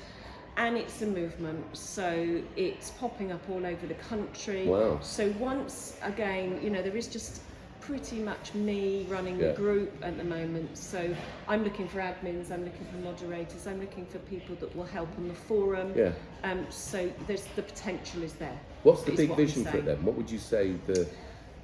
and 0.57 0.77
it's 0.77 1.03
a 1.03 1.07
movement. 1.07 1.65
So 1.77 2.43
it's 2.57 2.91
popping 2.91 3.33
up 3.33 3.41
all 3.51 3.65
over 3.65 3.87
the 3.87 3.95
country. 3.95 4.67
Wow. 4.67 4.99
So 5.01 5.33
once 5.39 5.97
again, 6.03 6.61
you 6.63 6.71
know, 6.71 6.83
there 6.83 6.97
is 6.97 7.07
just 7.07 7.41
pretty 7.89 8.19
much 8.19 8.53
me 8.53 9.07
running 9.09 9.41
Yeah. 9.41 9.49
the 9.49 9.55
group 9.55 9.91
at 10.03 10.19
the 10.19 10.25
moment. 10.25 10.77
So 10.77 11.01
I'm 11.49 11.65
looking 11.65 11.89
for 11.89 12.01
admins, 12.01 12.51
I'm 12.53 12.63
looking 12.63 12.87
for 12.93 12.99
moderators, 12.99 13.67
I'm 13.67 13.81
looking 13.81 14.05
for 14.05 14.19
people 14.35 14.55
that 14.57 14.77
will 14.77 14.85
help 14.85 15.09
on 15.17 15.27
the 15.27 15.35
forum. 15.35 15.95
Yeah. 15.97 16.13
Um, 16.45 16.67
so 16.69 17.11
there's 17.27 17.47
the 17.57 17.63
potential 17.63 18.23
is 18.23 18.35
there. 18.35 18.61
What's 18.83 19.05
the 19.05 19.13
big 19.13 19.31
what 19.31 19.39
vision 19.39 19.65
for 19.65 19.79
it 19.79 19.87
then? 19.87 20.05
What 20.05 20.17
would 20.17 20.31
you 20.31 20.39
say 20.39 20.75
the, 20.87 21.09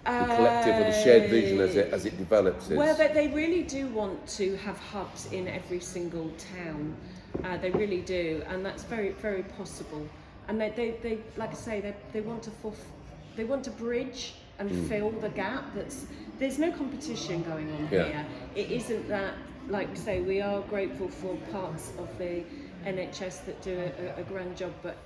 the 0.05 0.25
collective 0.37 0.77
or 0.77 0.85
the 0.85 1.03
shared 1.05 1.29
vision 1.29 1.61
as 1.61 1.77
it 1.77 1.93
as 1.93 2.07
it 2.07 2.17
develops 2.17 2.71
is? 2.71 2.79
Well, 2.79 2.97
they, 2.97 3.29
really 3.29 3.63
do 3.63 3.87
want 3.89 4.27
to 4.39 4.57
have 4.57 4.79
hubs 4.79 5.31
in 5.31 5.47
every 5.47 5.81
single 5.81 6.31
town. 6.57 6.97
Uh, 7.45 7.59
they 7.59 7.71
really 7.71 8.01
do, 8.01 8.43
and 8.49 8.65
that's 8.65 8.85
very, 8.85 9.11
very 9.11 9.43
possible. 9.43 10.09
And 10.49 10.59
they, 10.59 10.71
they, 10.71 10.91
they 11.03 11.19
like 11.37 11.51
I 11.51 11.61
say, 11.69 11.81
they, 11.83 11.95
they 12.15 12.23
want 12.23 12.43
to 12.45 12.51
fulf- 12.51 12.91
they 13.37 13.45
want 13.45 13.63
to 13.65 13.71
bridge 13.71 14.35
and 14.59 14.71
Hmm. 14.71 14.85
fill 14.87 15.11
the 15.11 15.29
gap. 15.31 15.65
That's 15.75 16.07
there's 16.39 16.59
no 16.59 16.73
competition 16.73 17.43
going 17.43 17.71
on 17.73 17.89
Yeah. 17.91 18.05
here. 18.05 18.27
It 18.57 18.71
isn't 18.73 19.09
that, 19.09 19.35
like 19.69 19.89
we 19.91 19.97
say, 19.97 20.21
we 20.21 20.41
are 20.41 20.61
grateful 20.63 21.09
for 21.09 21.37
parts 21.53 21.93
of 21.99 22.09
the 22.19 22.43
NHS 22.85 23.39
that 23.47 23.63
do 23.63 23.79
a, 23.79 24.21
a, 24.21 24.25
grand 24.25 24.57
job, 24.57 24.73
but 24.83 24.97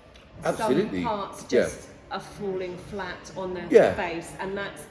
Absolutely, 0.44 1.02
some 1.02 1.08
parts 1.08 1.42
yeah. 1.50 1.62
just 1.64 1.88
are 2.10 2.20
falling 2.20 2.76
flat 2.90 3.30
on 3.36 3.52
their 3.54 3.66
Yeah. 3.70 3.92
face, 3.94 4.32
and 4.40 4.56
that's 4.56 4.82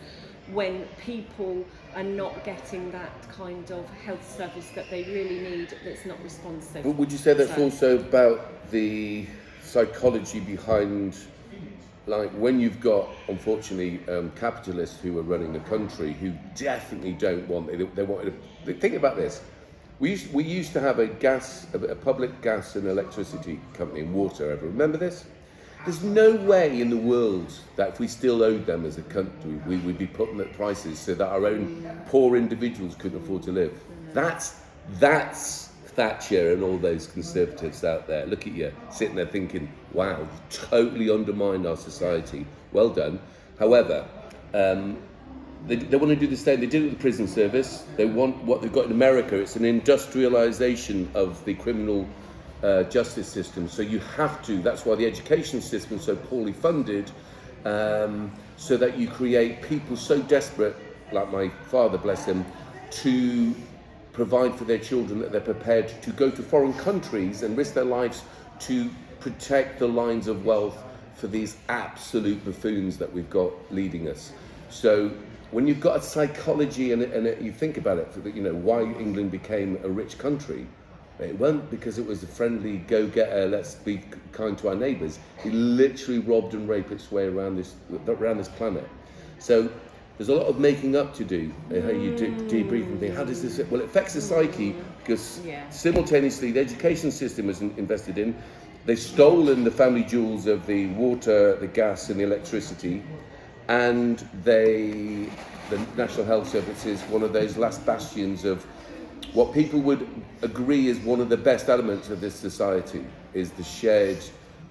when 0.54 0.86
people 1.04 1.65
are 1.96 2.04
not 2.04 2.46
getting 2.46 2.91
that 2.91 3.12
kind 3.36 3.70
of 3.72 3.89
health 4.06 4.38
service 4.38 4.70
that 4.76 4.86
they 4.91 5.04
really 5.06 5.39
need 5.39 5.76
that's 5.84 6.06
not 6.06 6.24
responsive. 6.24 6.84
But 6.84 6.91
would 6.91 7.12
you 7.12 7.17
say 7.17 7.34
that's 7.34 7.56
So- 7.56 7.63
also 7.63 7.96
about 8.00 8.70
the 8.72 9.26
psychology 9.63 10.39
behind 10.39 11.17
like 12.08 12.32
when 12.32 12.60
you've 12.60 12.80
got 12.80 13.10
unfortunately 13.28 14.00
um, 14.10 14.32
capitalists 14.32 15.00
who 15.02 15.17
are 15.20 15.24
running 15.24 15.54
the 15.54 15.60
country 15.62 16.13
who 16.13 16.34
definitely 16.56 17.13
don't 17.13 17.48
want 17.48 17.67
they, 17.67 17.76
they 17.76 18.04
wanted 18.04 18.34
to 18.65 18.74
think 18.74 18.96
about 18.96 19.17
this. 19.17 19.41
We 20.00 20.12
used, 20.12 20.32
we 20.32 20.43
used 20.43 20.74
to 20.74 20.80
have 20.80 21.00
a 21.00 21.08
gas 21.08 21.67
a, 21.74 21.78
a 21.80 21.96
public 21.96 22.41
gas 22.41 22.76
and 22.76 22.88
electricity 22.88 23.60
company 23.74 24.02
and 24.02 24.13
water 24.13 24.52
ever 24.52 24.65
remember 24.65 24.98
this? 24.98 25.26
There's 25.86 26.04
no 26.04 26.36
way 26.36 26.82
in 26.82 26.89
the 26.89 26.98
world 26.98 27.54
that 27.76 27.89
if 27.89 28.00
we 28.00 28.08
still 28.08 28.43
owed 28.43 28.65
them 28.65 28.86
as 28.86 28.98
a 28.98 29.04
country 29.04 29.60
we 29.67 29.78
would 29.78 29.98
be 29.98 30.08
putting 30.08 30.39
at 30.39 30.54
prices 30.54 31.00
so 31.00 31.13
that 31.15 31.28
our 31.28 31.46
own 31.46 31.89
poor 32.08 32.38
individuals 32.38 32.96
couldn't 32.96 33.22
afford 33.24 33.43
to 33.43 33.52
live. 33.52 33.74
That's 34.13 34.62
that's 35.00 35.66
Thatcher 35.97 36.53
and 36.53 36.62
all 36.62 36.77
those 36.77 37.07
conservatives 37.07 37.83
out 37.83 38.05
there, 38.05 38.27
look 38.27 38.45
at 38.45 38.53
you 38.53 38.71
sitting 38.91 39.15
there 39.15 39.25
thinking, 39.25 39.67
wow, 39.93 40.19
you 40.19 40.29
totally 40.51 41.10
undermined 41.10 41.65
our 41.65 41.75
society. 41.75 42.45
Well 42.71 42.89
done. 42.89 43.19
However, 43.57 44.07
um, 44.53 44.99
they, 45.65 45.77
they 45.77 45.97
want 45.97 46.12
to 46.12 46.15
do 46.15 46.27
the 46.27 46.38
same. 46.38 46.60
They 46.60 46.67
did 46.67 46.83
it 46.83 46.86
with 46.86 46.93
the 46.93 47.01
prison 47.01 47.27
service. 47.27 47.83
They 47.95 48.05
want 48.05 48.38
what 48.43 48.62
they've 48.62 48.71
got 48.71 48.86
in 48.86 48.91
America. 48.91 49.36
It's 49.39 49.55
an 49.55 49.65
industrialization 49.65 51.10
of 51.15 51.43
the 51.45 51.55
criminal 51.55 52.07
uh, 52.62 52.83
justice 52.83 53.27
system. 53.27 53.67
So 53.67 53.81
you 53.81 53.97
have 54.15 54.45
to. 54.45 54.62
That's 54.62 54.86
why 54.86 54.93
the 54.93 55.05
education 55.07 55.62
system 55.62 55.97
is 55.97 56.03
so 56.03 56.15
poorly 56.15 56.53
funded, 56.53 57.10
um, 57.65 58.31
so 58.55 58.77
that 58.77 58.99
you 58.99 59.07
create 59.07 59.63
people 59.63 59.97
so 59.97 60.21
desperate, 60.21 60.75
like 61.12 61.31
my 61.31 61.49
father, 61.71 61.97
bless 61.97 62.23
him, 62.25 62.45
to 62.91 63.55
provide 64.17 64.56
for 64.56 64.65
their 64.65 64.80
children 64.80 65.19
that 65.19 65.32
they're 65.32 65.39
prepared 65.39 65.88
to 66.01 66.12
go 66.12 66.32
to 66.32 66.41
foreign 66.41 66.73
countries 66.73 67.43
and 67.43 67.56
risk 67.56 67.75
their 67.75 67.86
lives 67.86 68.23
to 68.60 68.89
protect 69.19 69.77
the 69.77 69.88
lines 69.88 70.27
of 70.27 70.43
wealth 70.43 70.84
for 71.13 71.27
these 71.27 71.56
absolute 71.69 72.43
buffoons 72.43 72.97
that 72.97 73.13
we've 73.13 73.30
got 73.30 73.51
leading 73.71 74.10
us. 74.10 74.34
So 74.69 75.12
when 75.51 75.67
you've 75.67 75.80
got 75.80 75.97
a 75.97 76.01
psychology 76.01 76.93
and, 76.93 77.03
and 77.03 77.45
you 77.45 77.51
think 77.51 77.77
about 77.77 77.99
it, 77.99 78.10
you 78.36 78.41
know 78.41 78.56
why 78.56 78.82
England 78.82 79.30
became 79.30 79.80
a 79.84 79.89
rich 79.89 80.17
country. 80.17 80.65
It 81.19 81.38
wasn't 81.38 81.69
because 81.69 81.99
it 81.99 82.06
was 82.06 82.23
a 82.23 82.27
friendly 82.27 82.77
go-getter. 82.77 83.47
Let's 83.47 83.75
be 83.75 84.01
kind 84.32 84.58
to 84.58 84.69
our 84.69 84.75
neighbours. 84.75 85.19
It 85.45 85.53
literally 85.53 86.19
robbed 86.19 86.56
and 86.56 86.67
raped 86.67 86.91
its 86.91 87.12
way 87.12 87.27
around 87.27 87.56
this 87.56 87.75
around 88.08 88.38
this 88.38 88.49
planet. 88.49 88.88
So 89.39 89.69
there's 90.17 90.30
a 90.30 90.36
lot 90.36 90.47
of 90.47 90.60
making 90.60 90.95
up 90.95 91.13
to 91.15 91.23
do. 91.23 91.51
How 91.69 91.89
you 91.89 92.15
de- 92.15 92.32
debrief 92.49 92.86
and 92.88 92.99
think, 92.99 93.15
how 93.15 93.23
does 93.23 93.41
this? 93.41 93.65
Well, 93.69 93.82
it 93.82 93.86
affects 93.86 94.13
the 94.13 94.21
psyche 94.21 94.75
because 94.99 95.39
Yeah. 95.45 95.69
simultaneously 95.69 96.51
the 96.51 96.60
education 96.60 97.12
system 97.12 97.49
in- 97.49 97.73
invested 97.77 98.17
in. 98.17 98.36
They've 98.86 98.97
stolen 98.99 99.63
the 99.63 99.71
family 99.71 100.03
jewels 100.03 100.47
of 100.47 100.65
the 100.65 100.88
water, 100.88 101.56
the 101.58 101.67
gas, 101.67 102.10
and 102.10 102.19
the 102.19 102.23
electricity, 102.23 103.03
and 103.67 104.23
they, 104.43 105.27
the 105.69 105.80
National 105.97 106.25
Health 106.25 106.49
Service 106.49 106.86
is 106.86 107.01
one 107.03 107.21
of 107.21 107.34
those 107.34 107.58
last 107.58 107.86
bastions 107.86 108.45
of 108.45 108.65
what 109.34 109.53
people 109.53 109.82
would 109.82 110.08
agree 110.41 110.88
is 110.88 110.97
one 110.99 111.19
of 111.19 111.30
the 111.30 111.38
best 111.38 111.67
elements 111.69 112.10
of 112.10 112.21
this 112.21 112.34
society 112.34 113.06
is 113.34 113.51
the 113.51 113.63
shared 113.63 114.17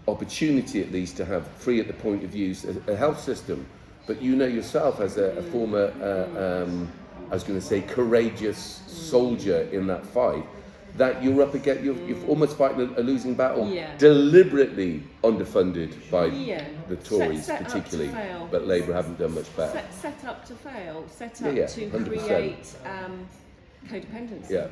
opportunity 0.09 0.80
at 0.80 0.90
least 0.92 1.16
to 1.18 1.24
have 1.24 1.46
free 1.48 1.78
at 1.80 1.87
the 1.87 1.92
point 1.92 2.24
of 2.24 2.35
use 2.35 2.64
a, 2.64 2.92
a 2.92 2.96
health 2.96 3.20
system 3.20 3.66
but 4.07 4.23
you 4.23 4.37
know 4.37 4.47
yourself 4.47 5.01
as 5.01 5.16
a, 5.16 5.25
a 5.37 5.42
former 5.42 5.92
uh, 6.01 6.62
um, 6.64 6.90
I 7.31 7.35
was 7.35 7.42
going 7.42 7.59
to 7.59 7.64
say 7.64 7.81
courageous 7.83 8.83
soldier 8.87 9.62
in 9.73 9.87
that 9.88 10.05
fight 10.07 10.45
that 10.97 11.23
you're 11.23 11.42
up 11.42 11.55
against 11.55 11.83
you're, 11.83 11.97
you're 12.07 12.25
almost 12.27 12.57
fighting 12.57 12.81
a, 12.97 13.01
a 13.01 13.03
losing 13.03 13.35
battle 13.35 13.69
Yeah. 13.69 13.97
deliberately 13.99 15.03
underfunded 15.23 15.92
by 16.11 16.27
Yeah. 16.27 16.64
the 16.88 16.97
Tories 16.97 17.45
set 17.45 17.59
to 17.59 17.64
particularly 17.64 18.11
fail. 18.12 18.49
but 18.51 18.66
Labour 18.66 18.92
haven't 18.95 19.19
done 19.19 19.35
much 19.35 19.55
better 19.57 19.73
Set, 19.73 19.92
set 19.95 20.25
up 20.25 20.45
to 20.47 20.55
fail, 20.55 21.05
set 21.09 21.42
up 21.42 21.55
yeah, 21.55 21.66
to 21.66 21.81
100%. 21.90 22.07
create 22.09 22.75
um, 22.87 23.27
codependency. 23.88 24.51
yeah 24.51 24.69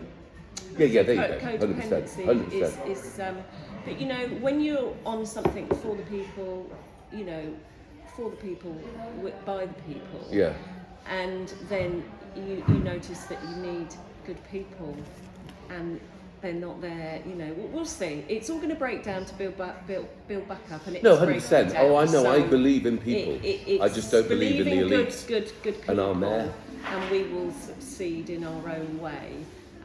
yeah 0.78 0.86
yeah 0.86 1.02
there 1.02 1.14
you 1.34 1.40
Co- 1.40 1.58
go 1.58 1.66
100% 1.66 1.88
codependency 1.88 2.24
100% 2.24 2.88
is, 2.88 3.04
is 3.04 3.20
um, 3.20 3.36
but 3.84 4.00
you 4.00 4.06
know 4.06 4.26
when 4.40 4.60
you're 4.60 4.94
on 5.04 5.26
something 5.26 5.66
for 5.82 5.94
the 5.94 6.02
people, 6.04 6.70
you 7.12 7.24
know, 7.26 7.54
for 8.16 8.30
the 8.30 8.36
people, 8.36 8.76
by 9.44 9.66
the 9.66 9.74
people, 9.82 10.26
yeah 10.30 10.52
and 11.06 11.52
then 11.68 12.02
you, 12.34 12.64
you 12.68 12.74
notice 12.76 13.24
that 13.24 13.38
you 13.48 13.56
need 13.56 13.88
good 14.26 14.38
people, 14.50 14.96
and 15.68 16.00
they're 16.40 16.52
not 16.52 16.80
there. 16.80 17.20
You 17.26 17.34
know, 17.34 17.52
we'll, 17.52 17.68
we'll 17.68 17.84
see. 17.84 18.24
It's 18.28 18.48
all 18.48 18.56
going 18.56 18.70
to 18.70 18.74
break 18.74 19.02
down 19.04 19.24
to 19.26 19.34
build 19.34 19.56
back, 19.58 19.86
build, 19.86 20.08
build 20.28 20.48
back 20.48 20.60
up, 20.72 20.86
and 20.86 20.96
it's 20.96 21.04
no 21.04 21.16
100% 21.16 21.48
breaking 21.48 21.76
oh 21.76 21.96
I 21.96 22.04
know 22.06 22.26
I 22.26 22.40
believe 22.40 22.86
in 22.86 22.98
people 22.98 23.34
it- 23.44 23.68
it- 23.68 23.80
I 23.80 23.88
just 23.88 24.10
don't 24.10 24.28
believe 24.28 24.66
in 24.66 24.88
the 24.88 24.96
elites 24.96 25.26
Good, 25.26 25.44
good, 25.44 25.62
good 25.62 25.74
people, 25.80 25.90
and 25.90 26.00
our 26.00 26.14
mayor. 26.14 26.52
and 26.86 27.10
we 27.10 27.24
will 27.24 27.52
succeed 27.52 28.30
in 28.30 28.44
our 28.44 28.68
own 28.70 28.98
way. 29.00 29.36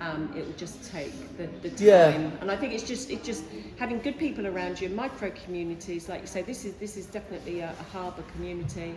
Um, 0.02 0.32
it 0.36 0.46
will 0.46 0.54
just 0.54 0.90
take 0.90 1.12
the, 1.38 1.48
the 1.62 1.70
time, 1.76 1.86
Yeah. 1.86 2.32
and 2.40 2.50
I 2.50 2.56
think 2.56 2.74
it's 2.74 2.84
just 2.88 3.10
it's 3.10 3.26
just 3.26 3.44
having 3.78 4.00
good 4.00 4.18
people 4.18 4.48
around 4.48 4.80
you, 4.80 4.88
micro 4.90 5.30
communities, 5.44 6.08
like 6.08 6.22
you 6.22 6.28
say. 6.28 6.42
This 6.42 6.64
is 6.64 6.76
this 6.76 6.96
is 6.96 7.06
definitely 7.06 7.60
a, 7.60 7.70
a 7.78 7.84
harbour 7.92 8.24
community, 8.34 8.96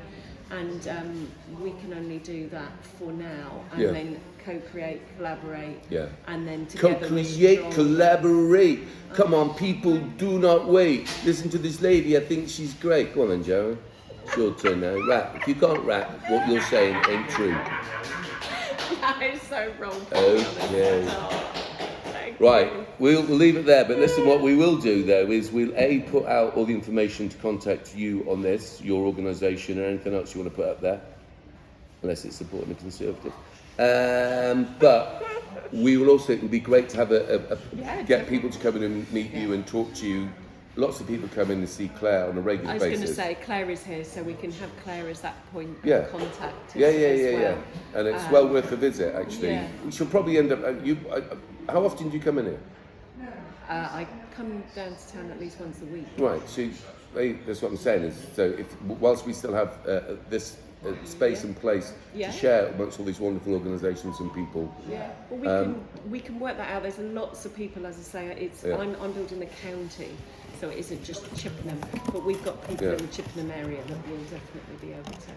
and 0.53 0.87
um, 0.87 1.29
we 1.61 1.71
can 1.81 1.93
only 1.93 2.19
do 2.19 2.49
that 2.51 2.71
for 2.85 3.11
now, 3.12 3.65
and 3.73 3.81
Yeah. 3.83 3.91
then 3.91 4.21
co-create, 4.45 5.01
collaborate, 5.17 5.81
Yeah. 5.91 6.07
and 6.29 6.47
then 6.47 6.67
together 6.67 7.09
Co-create, 7.09 7.71
collaborate. 7.73 8.81
Come 9.12 9.35
on, 9.35 9.55
people, 9.55 9.99
do 10.19 10.38
not 10.38 10.69
wait. 10.69 11.11
Listen 11.25 11.51
to 11.51 11.59
this 11.59 11.81
lady. 11.81 12.17
I 12.17 12.21
think 12.21 12.49
she's 12.49 12.75
great. 12.75 13.12
Go 13.12 13.23
on 13.23 13.29
then, 13.31 13.43
Joe. 13.43 13.77
It's 14.25 14.37
your 14.37 14.55
turn 14.55 14.81
now. 14.81 14.97
Rap. 15.09 15.35
If 15.35 15.49
you 15.49 15.57
can't 15.57 15.81
rap, 15.85 16.09
what 16.31 16.49
you're 16.49 16.62
saying 16.62 16.97
ain't 17.09 17.29
true. 17.29 17.57
That 19.03 19.21
is 19.23 19.43
so 19.43 19.73
wrong. 19.79 20.07
Okay. 20.12 21.05
Right. 22.38 22.73
We'll, 22.99 23.23
we'll 23.23 23.37
leave 23.37 23.57
it 23.57 23.67
there. 23.67 23.85
But 23.85 23.99
listen, 23.99 24.27
what 24.27 24.41
we 24.41 24.55
will 24.55 24.77
do 24.77 25.03
though 25.03 25.31
is 25.31 25.51
we'll 25.51 25.77
a 25.77 26.01
put 26.01 26.27
out 26.27 26.57
all 26.57 26.65
the 26.65 26.75
information 26.75 27.29
to 27.29 27.37
contact 27.38 27.95
you 27.95 28.25
on 28.31 28.43
this, 28.43 28.81
your 28.81 29.05
organisation, 29.05 29.79
or 29.79 29.85
anything 29.85 30.15
else 30.15 30.35
you 30.35 30.41
want 30.41 30.53
to 30.53 30.57
put 30.57 30.69
up 30.69 30.81
there, 30.81 31.01
unless 32.03 32.25
it's 32.25 32.37
supporting 32.37 32.71
the 32.71 32.75
Conservative. 32.77 33.33
Um, 33.79 34.75
but 34.79 35.25
we 35.73 35.97
will 35.97 36.11
also. 36.11 36.33
It 36.33 36.43
would 36.43 36.51
be 36.51 36.61
great 36.61 36.88
to 36.91 36.97
have 36.99 37.11
a, 37.11 37.37
a, 37.37 37.55
a 37.55 37.59
Yeah, 37.75 38.03
get 38.03 38.29
people 38.29 38.51
to 38.51 38.59
come 38.59 38.77
in 38.77 38.85
and 38.85 39.12
meet 39.12 39.33
you 39.33 39.53
and 39.53 39.67
talk 39.67 39.93
to 39.95 40.07
you. 40.07 40.29
Lots 40.76 41.00
of 41.00 41.06
people 41.06 41.28
come 41.35 41.50
in 41.50 41.58
and 41.58 41.68
see 41.68 41.88
Claire 41.88 42.26
on 42.30 42.38
a 42.38 42.40
regular 42.40 42.72
basis. 42.72 42.87
I 42.87 42.88
was 42.90 42.98
going 42.98 43.08
to 43.08 43.14
say 43.14 43.44
Claire 43.44 43.70
is 43.70 43.85
here, 43.85 44.04
so 44.04 44.22
we 44.22 44.32
can 44.32 44.50
have 44.52 44.70
Claire 44.82 45.06
as 45.11 45.20
that 45.20 45.35
point 45.52 45.76
Yeah. 45.85 45.96
of 45.96 46.11
contact. 46.12 46.74
Yeah, 46.74 46.88
yeah, 46.88 47.12
yeah, 47.12 47.32
well. 47.32 47.40
yeah. 47.42 47.98
And 47.98 48.08
it's 48.08 48.24
Um, 48.24 48.32
well 48.32 48.48
worth 48.48 48.72
a 48.72 48.76
visit, 48.76 49.14
actually. 49.14 49.50
yeah. 49.50 49.68
She'll 49.90 50.06
probably 50.06 50.38
end 50.38 50.50
up. 50.50 50.64
Uh, 50.64 50.70
you. 50.82 50.96
Uh, 51.11 51.20
how 51.68 51.85
often 51.85 52.08
do 52.08 52.16
you 52.16 52.22
come 52.22 52.38
in 52.38 52.46
here? 52.46 52.61
Uh, 53.68 53.72
I 53.92 54.06
come 54.35 54.62
down 54.74 54.96
to 54.96 55.12
town 55.12 55.30
at 55.30 55.38
least 55.38 55.61
once 55.61 55.82
a 55.82 55.85
week. 55.87 56.06
Right. 56.16 56.46
So 56.48 56.68
they, 57.14 57.32
that's 57.32 57.61
what 57.61 57.70
I'm 57.70 57.76
saying 57.76 58.04
is 58.04 58.14
so 58.35 58.44
if 58.58 58.80
whilst 58.82 59.26
we 59.26 59.35
still 59.35 59.52
have 59.52 59.78
uh, 59.87 60.00
this 60.30 60.56
uh, 60.87 60.92
space 61.04 61.44
and 61.44 61.54
place 61.61 61.92
Yeah. 62.14 62.30
to 62.30 62.37
share 62.37 62.66
amongst 62.68 62.98
all 62.98 63.04
these 63.06 63.20
wonderful 63.20 63.52
organisations 63.54 64.18
and 64.20 64.32
people. 64.35 64.74
Yeah. 64.90 65.11
Well, 65.30 65.38
we 65.40 65.46
Um, 65.48 65.64
can 66.02 66.11
we 66.11 66.20
can 66.20 66.40
work 66.40 66.56
that 66.56 66.70
out. 66.70 66.82
There's 66.82 66.98
lots 66.98 67.44
of 67.44 67.54
people, 67.54 67.87
as 67.87 67.98
I 67.98 68.02
say. 68.02 68.26
It's 68.40 68.64
Yeah. 68.64 68.78
I'm, 68.78 68.96
I'm 69.02 69.12
building 69.12 69.38
the 69.38 69.46
county, 69.46 70.11
so 70.62 70.68
it 70.68 70.79
isn't 70.79 71.03
just 71.03 71.25
Chippenham, 71.35 71.77
but 72.12 72.25
we've 72.25 72.42
got 72.44 72.64
people 72.68 72.87
Yeah. 72.87 72.92
in 72.92 72.98
the 72.98 73.09
Chippenham 73.09 73.51
area 73.51 73.83
that 73.83 74.09
will 74.09 74.22
definitely 74.31 74.77
be 74.81 74.92
able 74.92 75.11
to. 75.11 75.33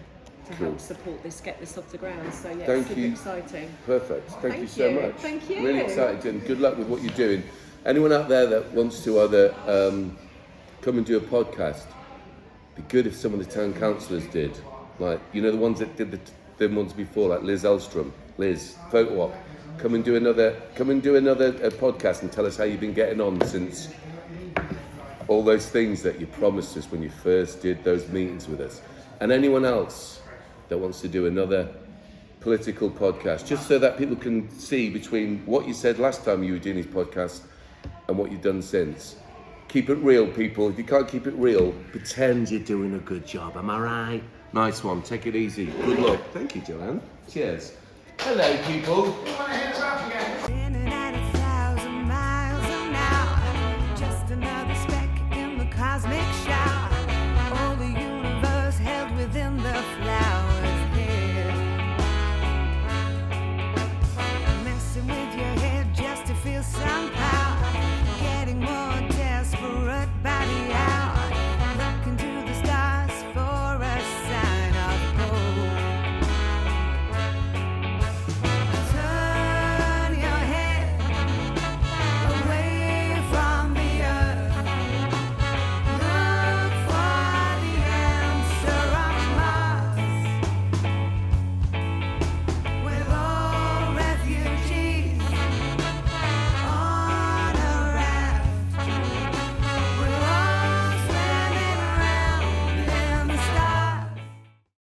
To 0.46 0.52
Cool. 0.52 0.66
help 0.68 0.78
support 0.78 1.20
this, 1.24 1.40
get 1.40 1.58
this 1.58 1.76
off 1.76 1.90
the 1.90 1.98
ground. 1.98 2.32
So 2.32 2.48
yeah, 2.50 2.64
Thank 2.66 2.88
it's 2.90 2.96
you. 2.96 3.08
exciting. 3.08 3.68
Perfect. 3.84 4.30
Thank, 4.40 4.60
you 4.60 4.66
so 4.68 4.88
you. 4.88 5.00
much. 5.00 5.16
Thank 5.16 5.50
you. 5.50 5.66
Really 5.66 5.80
excited 5.80 6.24
and 6.26 6.46
good 6.46 6.60
luck 6.60 6.78
with 6.78 6.86
what 6.86 7.02
you're 7.02 7.12
doing. 7.14 7.42
Anyone 7.84 8.12
out 8.12 8.28
there 8.28 8.46
that 8.46 8.70
wants 8.72 9.02
to 9.02 9.22
either 9.22 9.52
um, 9.66 10.16
come 10.80 10.96
and 10.98 11.04
do 11.04 11.16
a 11.16 11.20
podcast, 11.20 11.86
be 12.76 12.82
good 12.82 13.08
if 13.08 13.16
some 13.16 13.34
of 13.34 13.40
the 13.40 13.52
town 13.52 13.74
councillors 13.74 14.28
did. 14.28 14.56
Like 15.00 15.20
you 15.32 15.42
know 15.42 15.50
the 15.50 15.56
ones 15.58 15.80
that 15.80 15.96
did 15.96 16.12
the, 16.12 16.20
the 16.58 16.68
ones 16.72 16.92
before, 16.92 17.30
like 17.30 17.42
Liz 17.42 17.64
Elstrom, 17.64 18.12
Liz 18.38 18.76
photo 18.92 19.22
op. 19.22 19.34
Come 19.78 19.96
and 19.96 20.04
do 20.04 20.14
another. 20.14 20.62
Come 20.76 20.90
and 20.90 21.02
do 21.02 21.16
another 21.16 21.48
uh, 21.48 21.70
podcast 21.70 22.22
and 22.22 22.30
tell 22.30 22.46
us 22.46 22.56
how 22.56 22.62
you've 22.62 22.78
been 22.78 22.94
getting 22.94 23.20
on 23.20 23.44
since 23.44 23.88
all 25.28 25.42
those 25.42 25.68
things 25.68 26.02
that 26.02 26.20
you 26.20 26.26
promised 26.26 26.76
us 26.76 26.90
when 26.90 27.02
you 27.02 27.10
first 27.10 27.60
did 27.60 27.82
those 27.84 28.08
meetings 28.08 28.48
with 28.48 28.60
us. 28.60 28.80
And 29.20 29.32
anyone 29.32 29.64
else 29.64 30.20
that 30.68 30.78
wants 30.78 31.00
to 31.00 31.08
do 31.08 31.26
another 31.26 31.68
political 32.40 32.90
podcast, 32.90 33.46
just 33.46 33.66
so 33.66 33.78
that 33.78 33.98
people 33.98 34.16
can 34.16 34.48
see 34.50 34.90
between 34.90 35.44
what 35.46 35.66
you 35.66 35.74
said 35.74 35.98
last 35.98 36.24
time 36.24 36.44
you 36.44 36.52
were 36.52 36.58
doing 36.58 36.76
these 36.76 36.86
podcasts 36.86 37.40
and 38.08 38.16
what 38.16 38.30
you've 38.30 38.42
done 38.42 38.62
since. 38.62 39.16
Keep 39.68 39.90
it 39.90 39.96
real, 39.96 40.28
people. 40.28 40.68
If 40.68 40.78
you 40.78 40.84
can't 40.84 41.08
keep 41.08 41.26
it 41.26 41.34
real, 41.34 41.72
pretend 41.90 42.50
you're 42.50 42.60
doing 42.60 42.94
a 42.94 42.98
good 42.98 43.26
job. 43.26 43.56
Am 43.56 43.68
I 43.68 43.78
right? 43.78 44.22
Nice 44.52 44.84
one. 44.84 45.02
Take 45.02 45.26
it 45.26 45.34
easy. 45.34 45.66
Good 45.66 45.98
luck. 45.98 46.20
Thank 46.32 46.54
you, 46.54 46.62
Joanne. 46.62 47.02
Cheers. 47.28 47.72
Hello, 48.20 48.56
people. 48.62 49.85